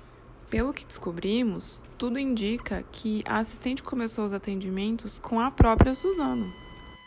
Pelo 0.54 0.72
que 0.72 0.84
descobrimos, 0.84 1.82
tudo 1.98 2.16
indica 2.16 2.84
que 2.92 3.24
a 3.26 3.38
assistente 3.38 3.82
começou 3.82 4.24
os 4.24 4.32
atendimentos 4.32 5.18
com 5.18 5.40
a 5.40 5.50
própria 5.50 5.96
Suzana. 5.96 6.46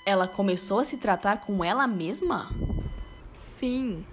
Ela 0.06 0.28
começou 0.28 0.80
a 0.80 0.84
se 0.84 0.98
tratar 0.98 1.46
com 1.46 1.64
ela 1.64 1.88
mesma? 1.88 2.50
Sim. 3.40 4.06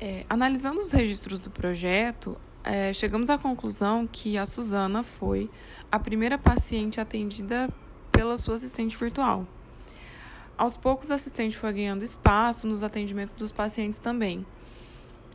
É, 0.00 0.24
analisando 0.30 0.78
os 0.78 0.92
registros 0.92 1.40
do 1.40 1.50
projeto, 1.50 2.36
é, 2.62 2.92
chegamos 2.92 3.28
à 3.28 3.36
conclusão 3.36 4.06
que 4.06 4.38
a 4.38 4.46
Suzana 4.46 5.02
foi 5.02 5.50
a 5.90 5.98
primeira 5.98 6.38
paciente 6.38 7.00
atendida 7.00 7.68
pela 8.12 8.38
sua 8.38 8.54
assistente 8.54 8.96
virtual. 8.96 9.48
Aos 10.56 10.76
poucos, 10.76 11.10
a 11.10 11.16
assistente 11.16 11.56
foi 11.56 11.72
ganhando 11.72 12.04
espaço 12.04 12.68
nos 12.68 12.84
atendimentos 12.84 13.34
dos 13.34 13.50
pacientes 13.50 13.98
também. 13.98 14.46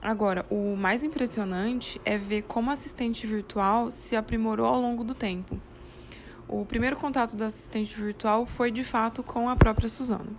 Agora, 0.06 0.46
o 0.52 0.76
mais 0.78 1.04
impressionante 1.04 2.00
é 2.06 2.16
ver 2.16 2.44
como 2.44 2.70
a 2.70 2.74
assistente 2.74 3.26
virtual 3.26 3.90
se 3.90 4.16
aprimorou 4.16 4.68
ao 4.68 4.80
longo 4.80 5.04
do 5.04 5.16
tempo. 5.16 5.60
O 6.48 6.64
primeiro 6.64 6.96
contato 6.96 7.36
da 7.36 7.48
assistente 7.48 8.00
virtual 8.00 8.46
foi 8.46 8.70
de 8.70 8.84
fato 8.84 9.24
com 9.24 9.50
a 9.50 9.56
própria 9.56 9.90
Suzana. 9.90 10.30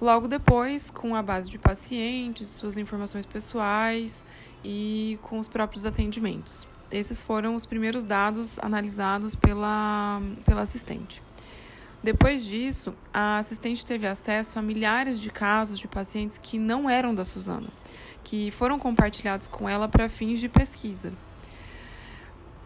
Logo 0.00 0.26
depois, 0.26 0.90
com 0.90 1.14
a 1.14 1.22
base 1.22 1.48
de 1.48 1.60
pacientes, 1.60 2.48
suas 2.48 2.76
informações 2.76 3.24
pessoais 3.24 4.24
e 4.64 5.16
com 5.22 5.38
os 5.38 5.46
próprios 5.46 5.86
atendimentos. 5.86 6.66
Esses 6.90 7.22
foram 7.22 7.54
os 7.54 7.64
primeiros 7.64 8.02
dados 8.02 8.58
analisados 8.58 9.36
pela, 9.36 10.20
pela 10.44 10.62
assistente. 10.62 11.22
Depois 12.02 12.44
disso, 12.44 12.96
a 13.14 13.38
assistente 13.38 13.86
teve 13.86 14.08
acesso 14.08 14.58
a 14.58 14.62
milhares 14.62 15.20
de 15.20 15.30
casos 15.30 15.78
de 15.78 15.86
pacientes 15.86 16.36
que 16.36 16.58
não 16.58 16.90
eram 16.90 17.14
da 17.14 17.24
Suzana, 17.24 17.68
que 18.26 18.50
foram 18.50 18.76
compartilhados 18.76 19.46
com 19.46 19.68
ela 19.68 19.88
para 19.88 20.08
fins 20.08 20.40
de 20.40 20.48
pesquisa. 20.48 21.12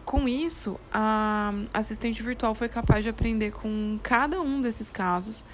Com 0.03 0.27
isso, 0.27 0.79
a 0.91 1.53
assistente 1.71 2.23
virtual 2.23 2.55
foi 2.55 2.67
capaz 2.67 3.03
de 3.03 3.11
aprender 3.11 3.51
com 3.51 3.99
cada 4.01 4.41
um 4.41 4.59
desses 4.59 4.89
casos 4.89 5.45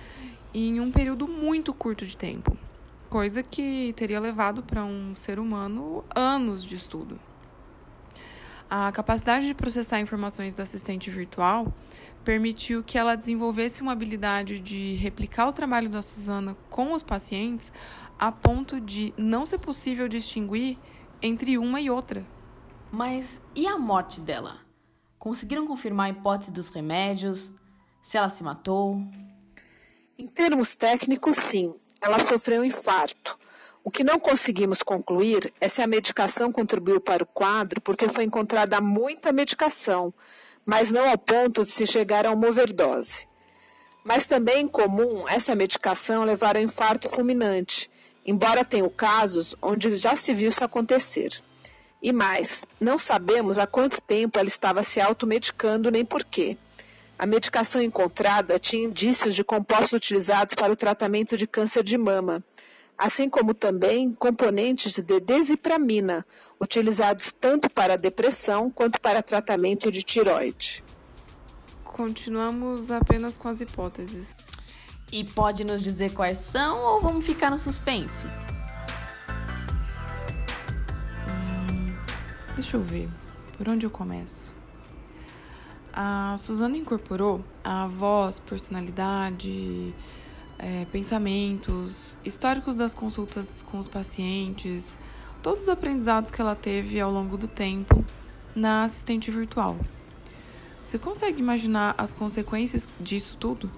em 0.53 0.79
um 0.79 0.93
período 0.93 1.27
muito 1.27 1.73
curto 1.73 2.05
de 2.05 2.15
tempo, 2.15 2.57
coisa 3.09 3.43
que 3.43 3.91
teria 3.97 4.17
levado 4.21 4.63
para 4.63 4.85
um 4.85 5.13
ser 5.13 5.39
humano 5.39 6.05
anos 6.15 6.63
de 6.63 6.77
estudo. 6.77 7.19
A 8.69 8.89
capacidade 8.93 9.45
de 9.45 9.53
processar 9.53 9.99
informações 9.99 10.53
da 10.53 10.63
assistente 10.63 11.09
virtual 11.09 11.73
permitiu 12.23 12.81
que 12.81 12.97
ela 12.97 13.15
desenvolvesse 13.15 13.81
uma 13.81 13.91
habilidade 13.91 14.57
de 14.59 14.95
replicar 14.95 15.47
o 15.47 15.53
trabalho 15.53 15.89
da 15.89 16.01
Suzana 16.01 16.55
com 16.69 16.93
os 16.93 17.03
pacientes 17.03 17.73
a 18.19 18.31
ponto 18.31 18.81
de 18.81 19.13
não 19.17 19.45
ser 19.45 19.59
possível 19.59 20.07
distinguir 20.07 20.77
entre 21.21 21.57
uma 21.57 21.79
e 21.79 21.89
outra. 21.89 22.25
Mas 22.91 23.41
e 23.55 23.67
a 23.67 23.77
morte 23.77 24.21
dela? 24.21 24.57
Conseguiram 25.19 25.67
confirmar 25.67 26.07
a 26.07 26.09
hipótese 26.09 26.51
dos 26.51 26.69
remédios? 26.69 27.51
Se 28.01 28.17
ela 28.17 28.29
se 28.29 28.43
matou? 28.43 29.01
Em 30.17 30.27
termos 30.27 30.73
técnicos, 30.73 31.35
sim. 31.35 31.75
Ela 32.01 32.19
sofreu 32.19 32.61
um 32.61 32.65
infarto. 32.65 33.37
O 33.83 33.91
que 33.91 34.03
não 34.03 34.19
conseguimos 34.19 34.83
concluir 34.83 35.53
é 35.61 35.69
se 35.69 35.81
a 35.81 35.87
medicação 35.87 36.51
contribuiu 36.51 36.99
para 36.99 37.23
o 37.23 37.27
quadro, 37.27 37.79
porque 37.79 38.09
foi 38.09 38.23
encontrada 38.25 38.81
muita 38.81 39.31
medicação, 39.31 40.13
mas 40.65 40.91
não 40.91 41.09
ao 41.09 41.17
ponto 41.17 41.65
de 41.65 41.71
se 41.71 41.87
chegar 41.87 42.25
a 42.25 42.31
uma 42.31 42.49
overdose. 42.49 43.27
Mas 44.03 44.25
também 44.25 44.65
é 44.65 44.67
comum 44.69 45.27
essa 45.27 45.55
medicação 45.55 46.23
levar 46.23 46.57
a 46.57 46.61
infarto 46.61 47.09
fulminante, 47.09 47.89
embora 48.27 48.65
tenha 48.65 48.87
casos 48.89 49.55
onde 49.61 49.95
já 49.95 50.17
se 50.17 50.33
viu 50.33 50.49
isso 50.49 50.63
acontecer. 50.63 51.41
E 52.01 52.11
mais, 52.11 52.67
não 52.79 52.99
sabemos 52.99 53.57
há 53.57 53.65
quanto 53.65 54.01
tempo 54.01 54.37
ela 54.37 54.47
estava 54.47 54.83
se 54.83 54.99
automedicando 54.99 55.89
nem 55.89 56.05
por 56.05 56.23
quê. 56.23 56.57
A 57.17 57.25
medicação 57.25 57.81
encontrada 57.81 58.59
tinha 58.59 58.85
indícios 58.85 59.33
de 59.33 59.43
compostos 59.43 59.93
utilizados 59.93 60.53
para 60.53 60.71
o 60.71 60.75
tratamento 60.75 61.35
de 61.35 61.47
câncer 61.47 61.83
de 61.83 61.97
mama, 61.97 62.43
assim 62.95 63.27
como 63.27 63.55
também 63.55 64.13
componentes 64.13 64.99
de 64.99 65.19
desipramina, 65.19 66.23
utilizados 66.59 67.31
tanto 67.31 67.69
para 67.69 67.97
depressão 67.97 68.69
quanto 68.69 68.99
para 68.99 69.23
tratamento 69.23 69.91
de 69.91 70.03
tiroide. 70.03 70.83
Continuamos 71.83 72.91
apenas 72.91 73.35
com 73.35 73.47
as 73.47 73.61
hipóteses. 73.61 74.35
E 75.11 75.23
pode 75.23 75.63
nos 75.63 75.81
dizer 75.81 76.11
quais 76.11 76.37
são 76.37 76.77
ou 76.79 77.01
vamos 77.01 77.25
ficar 77.25 77.49
no 77.49 77.57
suspense? 77.57 78.27
Hum, 81.29 81.95
deixa 82.55 82.75
eu 82.75 82.81
ver. 82.81 83.09
Por 83.57 83.69
onde 83.69 83.85
eu 83.85 83.89
começo? 83.89 84.53
A 85.93 86.35
Suzana 86.37 86.75
incorporou 86.77 87.43
a 87.63 87.87
voz, 87.87 88.37
personalidade, 88.37 89.95
é, 90.59 90.85
pensamentos, 90.91 92.17
históricos 92.23 92.75
das 92.75 92.93
consultas 92.93 93.63
com 93.63 93.79
os 93.79 93.87
pacientes, 93.87 94.99
todos 95.41 95.61
os 95.61 95.69
aprendizados 95.69 96.29
que 96.29 96.41
ela 96.41 96.53
teve 96.53 96.99
ao 96.99 97.11
longo 97.11 97.37
do 97.37 97.47
tempo 97.47 98.03
na 98.53 98.83
assistente 98.83 99.31
virtual. 99.31 99.77
Você 100.83 100.99
consegue 100.99 101.39
imaginar 101.39 101.95
as 101.97 102.11
consequências 102.11 102.87
disso 102.99 103.37
tudo? 103.37 103.71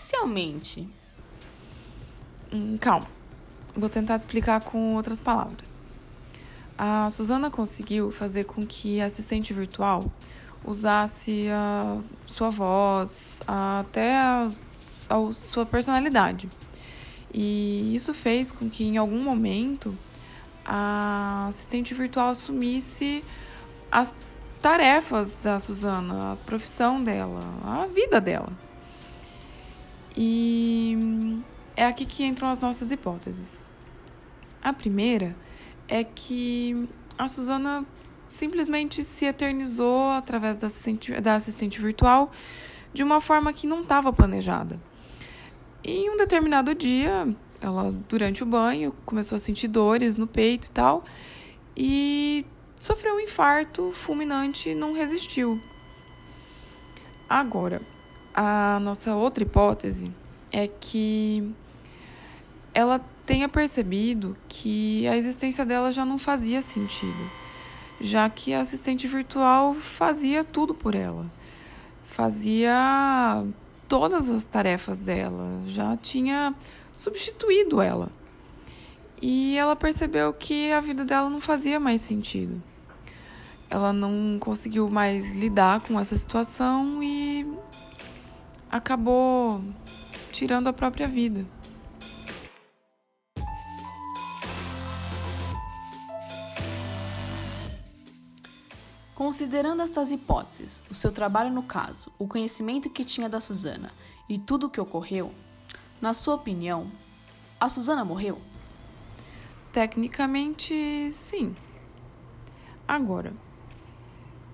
Parcialmente. 0.00 0.88
Hum, 2.50 2.78
calma, 2.78 3.06
vou 3.76 3.90
tentar 3.90 4.16
explicar 4.16 4.62
com 4.62 4.94
outras 4.94 5.20
palavras. 5.20 5.78
A 6.76 7.10
Suzana 7.10 7.50
conseguiu 7.50 8.10
fazer 8.10 8.44
com 8.44 8.66
que 8.66 8.98
a 9.00 9.04
assistente 9.04 9.52
virtual 9.52 10.10
usasse 10.64 11.48
a 11.50 11.98
sua 12.24 12.48
voz, 12.48 13.42
até 13.46 14.16
a, 14.16 14.48
a 15.10 15.32
sua 15.32 15.66
personalidade. 15.66 16.48
E 17.32 17.94
isso 17.94 18.14
fez 18.14 18.50
com 18.50 18.70
que 18.70 18.84
em 18.84 18.96
algum 18.96 19.22
momento 19.22 19.96
a 20.64 21.46
assistente 21.48 21.92
virtual 21.92 22.30
assumisse 22.30 23.22
as 23.92 24.14
tarefas 24.62 25.38
da 25.42 25.60
Suzana, 25.60 26.32
a 26.32 26.36
profissão 26.36 27.04
dela, 27.04 27.40
a 27.62 27.86
vida 27.86 28.18
dela. 28.18 28.69
E 30.16 31.40
é 31.76 31.86
aqui 31.86 32.04
que 32.04 32.24
entram 32.24 32.48
as 32.48 32.58
nossas 32.58 32.90
hipóteses. 32.90 33.66
A 34.62 34.72
primeira 34.72 35.36
é 35.88 36.04
que 36.04 36.88
a 37.16 37.28
Suzana 37.28 37.86
simplesmente 38.28 39.02
se 39.02 39.24
eternizou 39.24 40.10
através 40.10 40.56
da 40.56 40.68
assistente, 40.68 41.20
da 41.20 41.34
assistente 41.34 41.80
virtual 41.80 42.30
de 42.92 43.02
uma 43.02 43.20
forma 43.20 43.52
que 43.52 43.66
não 43.66 43.82
estava 43.82 44.12
planejada. 44.12 44.80
E 45.82 45.90
em 45.90 46.10
um 46.10 46.16
determinado 46.16 46.74
dia, 46.74 47.34
ela, 47.60 47.92
durante 48.08 48.42
o 48.42 48.46
banho, 48.46 48.94
começou 49.04 49.36
a 49.36 49.38
sentir 49.38 49.68
dores 49.68 50.16
no 50.16 50.26
peito 50.26 50.66
e 50.66 50.70
tal, 50.70 51.04
e 51.76 52.46
sofreu 52.76 53.14
um 53.16 53.20
infarto 53.20 53.90
fulminante 53.92 54.70
e 54.70 54.74
não 54.74 54.92
resistiu. 54.92 55.60
Agora, 57.28 57.80
a 58.34 58.78
nossa 58.80 59.14
outra 59.14 59.42
hipótese 59.42 60.12
é 60.52 60.68
que 60.68 61.54
ela 62.74 63.00
tenha 63.26 63.48
percebido 63.48 64.36
que 64.48 65.06
a 65.08 65.16
existência 65.16 65.64
dela 65.64 65.92
já 65.92 66.04
não 66.04 66.18
fazia 66.18 66.62
sentido 66.62 67.40
já 68.00 68.28
que 68.30 68.54
a 68.54 68.60
assistente 68.62 69.06
virtual 69.06 69.74
fazia 69.74 70.42
tudo 70.42 70.74
por 70.74 70.94
ela. 70.94 71.26
Fazia 72.06 73.44
todas 73.86 74.28
as 74.28 74.42
tarefas 74.42 74.98
dela, 74.98 75.62
já 75.66 75.96
tinha 75.96 76.54
substituído 76.92 77.82
ela. 77.82 78.10
E 79.20 79.56
ela 79.58 79.76
percebeu 79.76 80.32
que 80.32 80.72
a 80.72 80.80
vida 80.80 81.04
dela 81.04 81.28
não 81.28 81.40
fazia 81.40 81.78
mais 81.78 82.00
sentido. 82.00 82.60
Ela 83.68 83.92
não 83.92 84.38
conseguiu 84.40 84.88
mais 84.88 85.36
lidar 85.36 85.80
com 85.80 86.00
essa 86.00 86.16
situação 86.16 87.02
e 87.02 87.46
acabou 88.70 89.62
tirando 90.30 90.68
a 90.68 90.72
própria 90.72 91.08
vida. 91.08 91.44
Considerando 99.14 99.82
estas 99.82 100.10
hipóteses, 100.10 100.82
o 100.90 100.94
seu 100.94 101.12
trabalho 101.12 101.50
no 101.50 101.62
caso, 101.62 102.10
o 102.18 102.26
conhecimento 102.26 102.88
que 102.88 103.04
tinha 103.04 103.28
da 103.28 103.38
Susana 103.38 103.92
e 104.28 104.38
tudo 104.38 104.66
o 104.66 104.70
que 104.70 104.80
ocorreu, 104.80 105.34
na 106.00 106.14
sua 106.14 106.36
opinião, 106.36 106.90
a 107.60 107.68
Susana 107.68 108.02
morreu? 108.02 108.40
Tecnicamente, 109.72 111.12
sim. 111.12 111.54
Agora, 112.88 113.34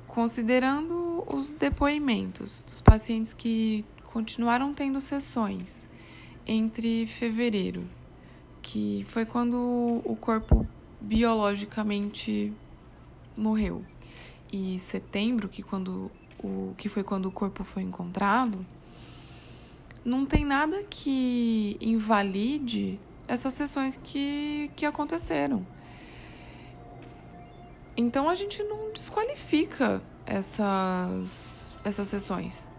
considerando 0.08 1.24
os 1.32 1.52
depoimentos 1.52 2.62
dos 2.62 2.80
pacientes 2.80 3.32
que 3.32 3.84
continuaram 4.16 4.72
tendo 4.72 4.98
sessões 4.98 5.86
entre 6.46 7.06
fevereiro, 7.06 7.86
que 8.62 9.04
foi 9.06 9.26
quando 9.26 10.00
o 10.02 10.16
corpo 10.18 10.66
biologicamente 10.98 12.50
morreu, 13.36 13.84
e 14.50 14.78
setembro, 14.78 15.50
que, 15.50 15.62
quando 15.62 16.10
o, 16.42 16.72
que 16.78 16.88
foi 16.88 17.04
quando 17.04 17.26
o 17.26 17.30
corpo 17.30 17.62
foi 17.62 17.82
encontrado, 17.82 18.64
não 20.02 20.24
tem 20.24 20.46
nada 20.46 20.82
que 20.84 21.76
invalide 21.78 22.98
essas 23.28 23.52
sessões 23.52 23.98
que, 24.02 24.70
que 24.74 24.86
aconteceram. 24.86 25.66
Então 27.94 28.30
a 28.30 28.34
gente 28.34 28.62
não 28.62 28.90
desqualifica 28.94 30.00
essas, 30.24 31.70
essas 31.84 32.08
sessões. 32.08 32.74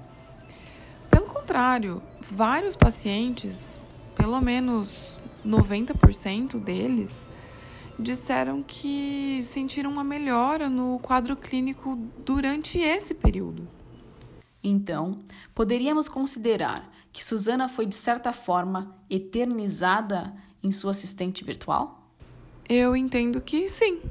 Contrário, 1.48 2.04
vários 2.30 2.76
pacientes, 2.76 3.80
pelo 4.18 4.42
menos 4.42 5.18
90% 5.46 6.60
deles, 6.60 7.30
disseram 7.98 8.62
que 8.62 9.40
sentiram 9.46 9.90
uma 9.90 10.04
melhora 10.04 10.70
no 10.70 11.00
quadro 11.00 11.38
clínico 11.38 11.98
durante 12.26 12.80
esse 12.80 13.14
período. 13.14 13.66
Então, 14.62 15.20
poderíamos 15.56 16.10
considerar 16.10 16.92
que 17.14 17.24
Susana 17.24 17.70
foi 17.70 17.86
de 17.86 17.96
certa 17.96 18.34
forma 18.34 18.94
eternizada 19.10 20.36
em 20.62 20.70
sua 20.74 20.92
assistente 20.92 21.46
virtual? 21.46 22.12
Eu 22.68 22.94
entendo 22.94 23.40
que 23.40 23.70
sim. 23.70 24.02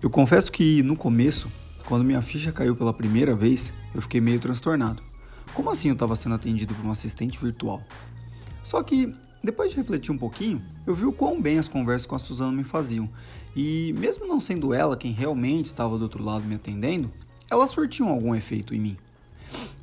Eu 0.00 0.08
confesso 0.08 0.52
que 0.52 0.80
no 0.84 0.96
começo, 0.96 1.50
quando 1.84 2.04
minha 2.04 2.22
ficha 2.22 2.52
caiu 2.52 2.76
pela 2.76 2.94
primeira 2.94 3.34
vez, 3.34 3.72
eu 3.92 4.00
fiquei 4.00 4.20
meio 4.20 4.38
transtornado. 4.38 5.02
Como 5.52 5.68
assim 5.70 5.88
eu 5.88 5.94
estava 5.94 6.14
sendo 6.14 6.36
atendido 6.36 6.72
por 6.72 6.86
um 6.86 6.92
assistente 6.92 7.36
virtual? 7.36 7.82
Só 8.62 8.80
que, 8.80 9.12
depois 9.42 9.72
de 9.72 9.76
refletir 9.76 10.12
um 10.12 10.18
pouquinho, 10.18 10.60
eu 10.86 10.94
vi 10.94 11.04
o 11.04 11.12
quão 11.12 11.42
bem 11.42 11.58
as 11.58 11.68
conversas 11.68 12.06
com 12.06 12.14
a 12.14 12.18
Suzana 12.18 12.52
me 12.52 12.62
faziam. 12.62 13.08
E 13.56 13.92
mesmo 13.98 14.24
não 14.24 14.38
sendo 14.38 14.72
ela 14.72 14.96
quem 14.96 15.10
realmente 15.10 15.66
estava 15.66 15.98
do 15.98 16.02
outro 16.02 16.22
lado 16.22 16.44
me 16.44 16.54
atendendo, 16.54 17.10
elas 17.50 17.70
surtiam 17.70 18.08
algum 18.08 18.36
efeito 18.36 18.76
em 18.76 18.78
mim. 18.78 18.96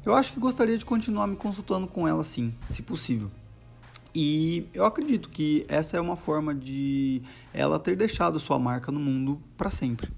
Eu 0.05 0.15
acho 0.15 0.31
que 0.31 0.39
gostaria 0.39 0.77
de 0.77 0.85
continuar 0.85 1.27
me 1.27 1.35
consultando 1.35 1.87
com 1.87 2.07
ela 2.07 2.23
sim, 2.23 2.53
se 2.69 2.81
possível. 2.81 3.29
E 4.15 4.69
eu 4.73 4.85
acredito 4.85 5.27
que 5.27 5.65
essa 5.67 5.97
é 5.97 5.99
uma 5.99 6.15
forma 6.15 6.55
de 6.55 7.21
ela 7.53 7.77
ter 7.77 7.97
deixado 7.97 8.39
sua 8.39 8.57
marca 8.57 8.89
no 8.89 8.99
mundo 8.99 9.41
para 9.57 9.69
sempre. 9.69 10.09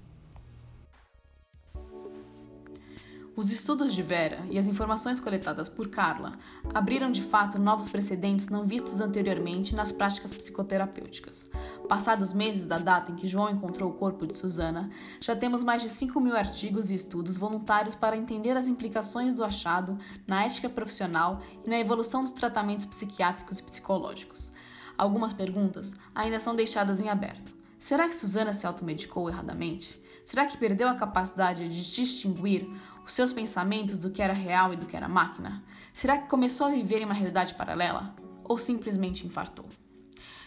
Os 3.38 3.52
estudos 3.52 3.94
de 3.94 4.02
Vera 4.02 4.44
e 4.50 4.58
as 4.58 4.66
informações 4.66 5.20
coletadas 5.20 5.68
por 5.68 5.86
Carla 5.86 6.36
abriram 6.74 7.08
de 7.08 7.22
fato 7.22 7.56
novos 7.56 7.88
precedentes 7.88 8.48
não 8.48 8.66
vistos 8.66 9.00
anteriormente 9.00 9.76
nas 9.76 9.92
práticas 9.92 10.34
psicoterapêuticas. 10.34 11.48
Passados 11.88 12.32
meses 12.32 12.66
da 12.66 12.78
data 12.78 13.12
em 13.12 13.14
que 13.14 13.28
João 13.28 13.48
encontrou 13.48 13.90
o 13.90 13.94
corpo 13.94 14.26
de 14.26 14.36
Susana, 14.36 14.88
já 15.20 15.36
temos 15.36 15.62
mais 15.62 15.82
de 15.82 15.88
5 15.88 16.20
mil 16.20 16.34
artigos 16.34 16.90
e 16.90 16.96
estudos 16.96 17.36
voluntários 17.36 17.94
para 17.94 18.16
entender 18.16 18.56
as 18.56 18.66
implicações 18.66 19.34
do 19.34 19.44
achado 19.44 19.96
na 20.26 20.44
ética 20.44 20.68
profissional 20.68 21.40
e 21.64 21.70
na 21.70 21.78
evolução 21.78 22.24
dos 22.24 22.32
tratamentos 22.32 22.86
psiquiátricos 22.86 23.60
e 23.60 23.62
psicológicos. 23.62 24.50
Algumas 24.96 25.32
perguntas 25.32 25.94
ainda 26.12 26.40
são 26.40 26.56
deixadas 26.56 26.98
em 26.98 27.08
aberto. 27.08 27.56
Será 27.78 28.08
que 28.08 28.16
Susana 28.16 28.52
se 28.52 28.66
automedicou 28.66 29.30
erradamente? 29.30 30.02
Será 30.24 30.44
que 30.44 30.58
perdeu 30.58 30.88
a 30.88 30.94
capacidade 30.94 31.68
de 31.68 31.90
distinguir 31.90 32.68
os 33.08 33.14
seus 33.14 33.32
pensamentos 33.32 33.96
do 33.96 34.10
que 34.10 34.20
era 34.20 34.34
real 34.34 34.74
e 34.74 34.76
do 34.76 34.84
que 34.84 34.94
era 34.94 35.08
máquina? 35.08 35.64
Será 35.94 36.18
que 36.18 36.28
começou 36.28 36.66
a 36.66 36.70
viver 36.70 37.00
em 37.00 37.06
uma 37.06 37.14
realidade 37.14 37.54
paralela? 37.54 38.14
Ou 38.44 38.58
simplesmente 38.58 39.26
infartou? 39.26 39.64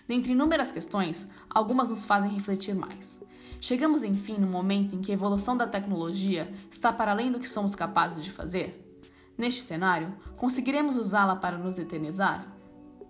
Dentre 0.08 0.34
inúmeras 0.34 0.72
questões, 0.72 1.28
algumas 1.50 1.90
nos 1.90 2.06
fazem 2.06 2.30
refletir 2.32 2.76
mais. 2.76 3.26
Chegamos, 3.60 4.04
enfim, 4.04 4.38
no 4.38 4.46
momento 4.46 4.96
em 4.96 5.02
que 5.02 5.12
a 5.12 5.16
evolução 5.16 5.58
da 5.58 5.66
tecnologia 5.66 6.54
está 6.70 6.94
para 6.94 7.12
além 7.12 7.32
do 7.32 7.40
que 7.40 7.50
somos 7.50 7.74
capazes 7.74 8.24
de 8.24 8.32
fazer? 8.32 9.02
Neste 9.36 9.64
cenário, 9.64 10.16
conseguiremos 10.38 10.98
usá-la 10.98 11.36
para 11.36 11.58
nos 11.58 11.80
eternizar? 11.80 12.46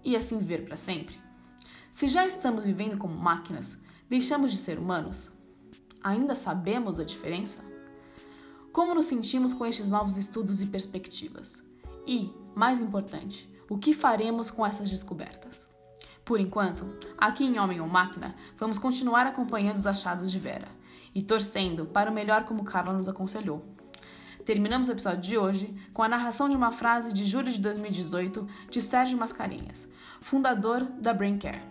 E 0.02 0.16
assim 0.16 0.38
viver 0.38 0.64
para 0.64 0.78
sempre? 0.78 1.20
Se 1.92 2.08
já 2.08 2.26
estamos 2.26 2.64
vivendo 2.64 2.98
como 2.98 3.16
máquinas, 3.16 3.78
deixamos 4.10 4.50
de 4.50 4.58
ser 4.58 4.80
humanos? 4.80 5.30
Ainda 6.02 6.36
sabemos 6.36 7.02
a 7.02 7.04
diferença? 7.04 7.71
Como 8.72 8.96
nos 8.96 9.06
sentimos 9.06 9.54
com 9.54 9.66
estes 9.66 9.90
novos 9.90 10.16
estudos 10.16 10.62
e 10.62 10.66
perspectivas? 10.66 11.62
E, 12.08 12.32
mais 12.56 12.80
importante, 12.80 13.50
o 13.70 13.78
que 13.78 13.92
faremos 13.92 14.50
com 14.50 14.66
essas 14.66 14.90
descobertas? 14.90 15.68
Por 16.24 16.40
enquanto, 16.40 16.86
aqui 17.18 17.44
em 17.44 17.60
Homem 17.60 17.82
ou 17.82 17.88
Máquina, 17.88 18.34
vamos 18.58 18.78
continuar 18.78 19.28
acompanhando 19.28 19.76
os 19.76 19.86
achados 19.86 20.32
de 20.32 20.40
Vera 20.40 20.70
e 21.14 21.22
torcendo 21.22 21.86
para 21.86 22.10
o 22.10 22.14
melhor 22.14 22.46
como 22.46 22.64
Carla 22.64 22.94
nos 22.94 23.10
aconselhou. 23.10 23.62
Terminamos 24.46 24.88
o 24.88 24.94
episódio 24.94 25.22
de 25.22 25.38
hoje 25.38 25.76
com 25.94 26.02
a 26.02 26.08
narração 26.08 26.48
de 26.48 26.56
uma 26.56 26.72
frase 26.72 27.12
de 27.12 27.26
julho 27.26 27.52
de 27.52 27.60
2018 27.60 28.48
de 28.70 28.80
Sérgio 28.80 29.18
Mascarenhas, 29.18 29.90
fundador 30.22 30.86
da 30.86 31.14
Brain 31.14 31.38
Care. 31.38 31.71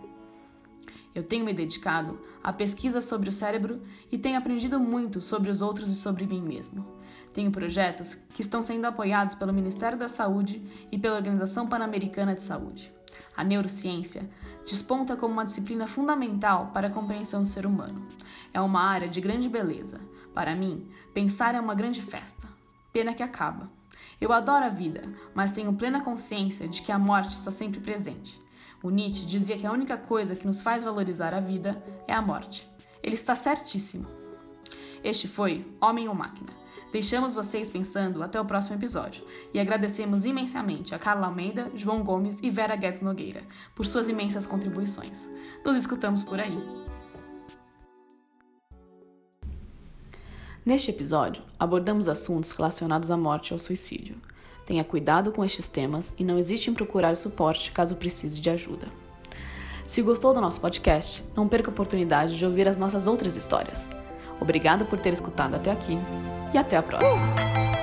Eu 1.14 1.22
tenho 1.22 1.44
me 1.44 1.52
dedicado 1.52 2.20
à 2.42 2.52
pesquisa 2.52 3.00
sobre 3.00 3.28
o 3.28 3.32
cérebro 3.32 3.82
e 4.10 4.18
tenho 4.18 4.38
aprendido 4.38 4.78
muito 4.78 5.20
sobre 5.20 5.50
os 5.50 5.60
outros 5.60 5.90
e 5.90 5.94
sobre 5.94 6.26
mim 6.26 6.42
mesmo. 6.42 6.86
Tenho 7.34 7.50
projetos 7.50 8.16
que 8.34 8.40
estão 8.40 8.62
sendo 8.62 8.86
apoiados 8.86 9.34
pelo 9.34 9.52
Ministério 9.52 9.98
da 9.98 10.08
Saúde 10.08 10.62
e 10.90 10.98
pela 10.98 11.16
Organização 11.16 11.66
Pan-Americana 11.66 12.34
de 12.34 12.42
Saúde. 12.42 12.92
A 13.36 13.44
neurociência 13.44 14.28
desponta 14.64 15.16
como 15.16 15.32
uma 15.32 15.44
disciplina 15.44 15.86
fundamental 15.86 16.70
para 16.72 16.88
a 16.88 16.90
compreensão 16.90 17.42
do 17.42 17.48
ser 17.48 17.66
humano. 17.66 18.06
É 18.52 18.60
uma 18.60 18.82
área 18.82 19.08
de 19.08 19.20
grande 19.20 19.48
beleza. 19.48 20.00
Para 20.34 20.54
mim, 20.54 20.88
pensar 21.14 21.54
é 21.54 21.60
uma 21.60 21.74
grande 21.74 22.02
festa. 22.02 22.48
Pena 22.92 23.14
que 23.14 23.22
acaba. 23.22 23.70
Eu 24.20 24.32
adoro 24.32 24.64
a 24.64 24.68
vida, 24.68 25.02
mas 25.34 25.52
tenho 25.52 25.72
plena 25.72 26.02
consciência 26.02 26.68
de 26.68 26.82
que 26.82 26.92
a 26.92 26.98
morte 26.98 27.30
está 27.30 27.50
sempre 27.50 27.80
presente. 27.80 28.40
O 28.82 28.90
Nietzsche 28.90 29.26
dizia 29.26 29.58
que 29.58 29.66
a 29.66 29.72
única 29.72 29.96
coisa 29.96 30.34
que 30.34 30.46
nos 30.46 30.62
faz 30.62 30.82
valorizar 30.82 31.34
a 31.34 31.40
vida 31.40 31.82
é 32.08 32.14
a 32.14 32.22
morte. 32.22 32.68
Ele 33.02 33.14
está 33.14 33.34
certíssimo. 33.34 34.06
Este 35.04 35.28
foi 35.28 35.66
Homem 35.80 36.08
ou 36.08 36.14
Máquina. 36.14 36.48
Deixamos 36.92 37.34
vocês 37.34 37.70
pensando 37.70 38.22
até 38.22 38.40
o 38.40 38.44
próximo 38.44 38.74
episódio 38.74 39.24
e 39.54 39.60
agradecemos 39.60 40.24
imensamente 40.24 40.94
a 40.94 40.98
Carla 40.98 41.26
Almeida, 41.26 41.70
João 41.74 42.02
Gomes 42.02 42.40
e 42.42 42.50
Vera 42.50 42.74
Guedes 42.74 43.00
Nogueira 43.00 43.44
por 43.76 43.86
suas 43.86 44.08
imensas 44.08 44.46
contribuições. 44.46 45.30
Nos 45.64 45.76
escutamos 45.76 46.24
por 46.24 46.40
aí. 46.40 46.58
Neste 50.66 50.90
episódio, 50.90 51.42
abordamos 51.58 52.08
assuntos 52.08 52.50
relacionados 52.50 53.10
à 53.10 53.16
morte 53.16 53.50
e 53.50 53.52
ao 53.52 53.58
suicídio. 53.58 54.20
Tenha 54.70 54.84
cuidado 54.84 55.32
com 55.32 55.44
estes 55.44 55.66
temas 55.66 56.14
e 56.16 56.22
não 56.22 56.38
hesite 56.38 56.70
em 56.70 56.72
procurar 56.72 57.16
suporte 57.16 57.72
caso 57.72 57.96
precise 57.96 58.40
de 58.40 58.48
ajuda. 58.50 58.86
Se 59.84 60.00
gostou 60.00 60.32
do 60.32 60.40
nosso 60.40 60.60
podcast, 60.60 61.24
não 61.34 61.48
perca 61.48 61.70
a 61.70 61.72
oportunidade 61.72 62.38
de 62.38 62.46
ouvir 62.46 62.68
as 62.68 62.76
nossas 62.76 63.08
outras 63.08 63.34
histórias. 63.34 63.90
Obrigado 64.40 64.84
por 64.84 65.00
ter 65.00 65.12
escutado 65.12 65.56
até 65.56 65.72
aqui 65.72 65.98
e 66.54 66.56
até 66.56 66.76
a 66.76 66.84
próxima! 66.84 67.79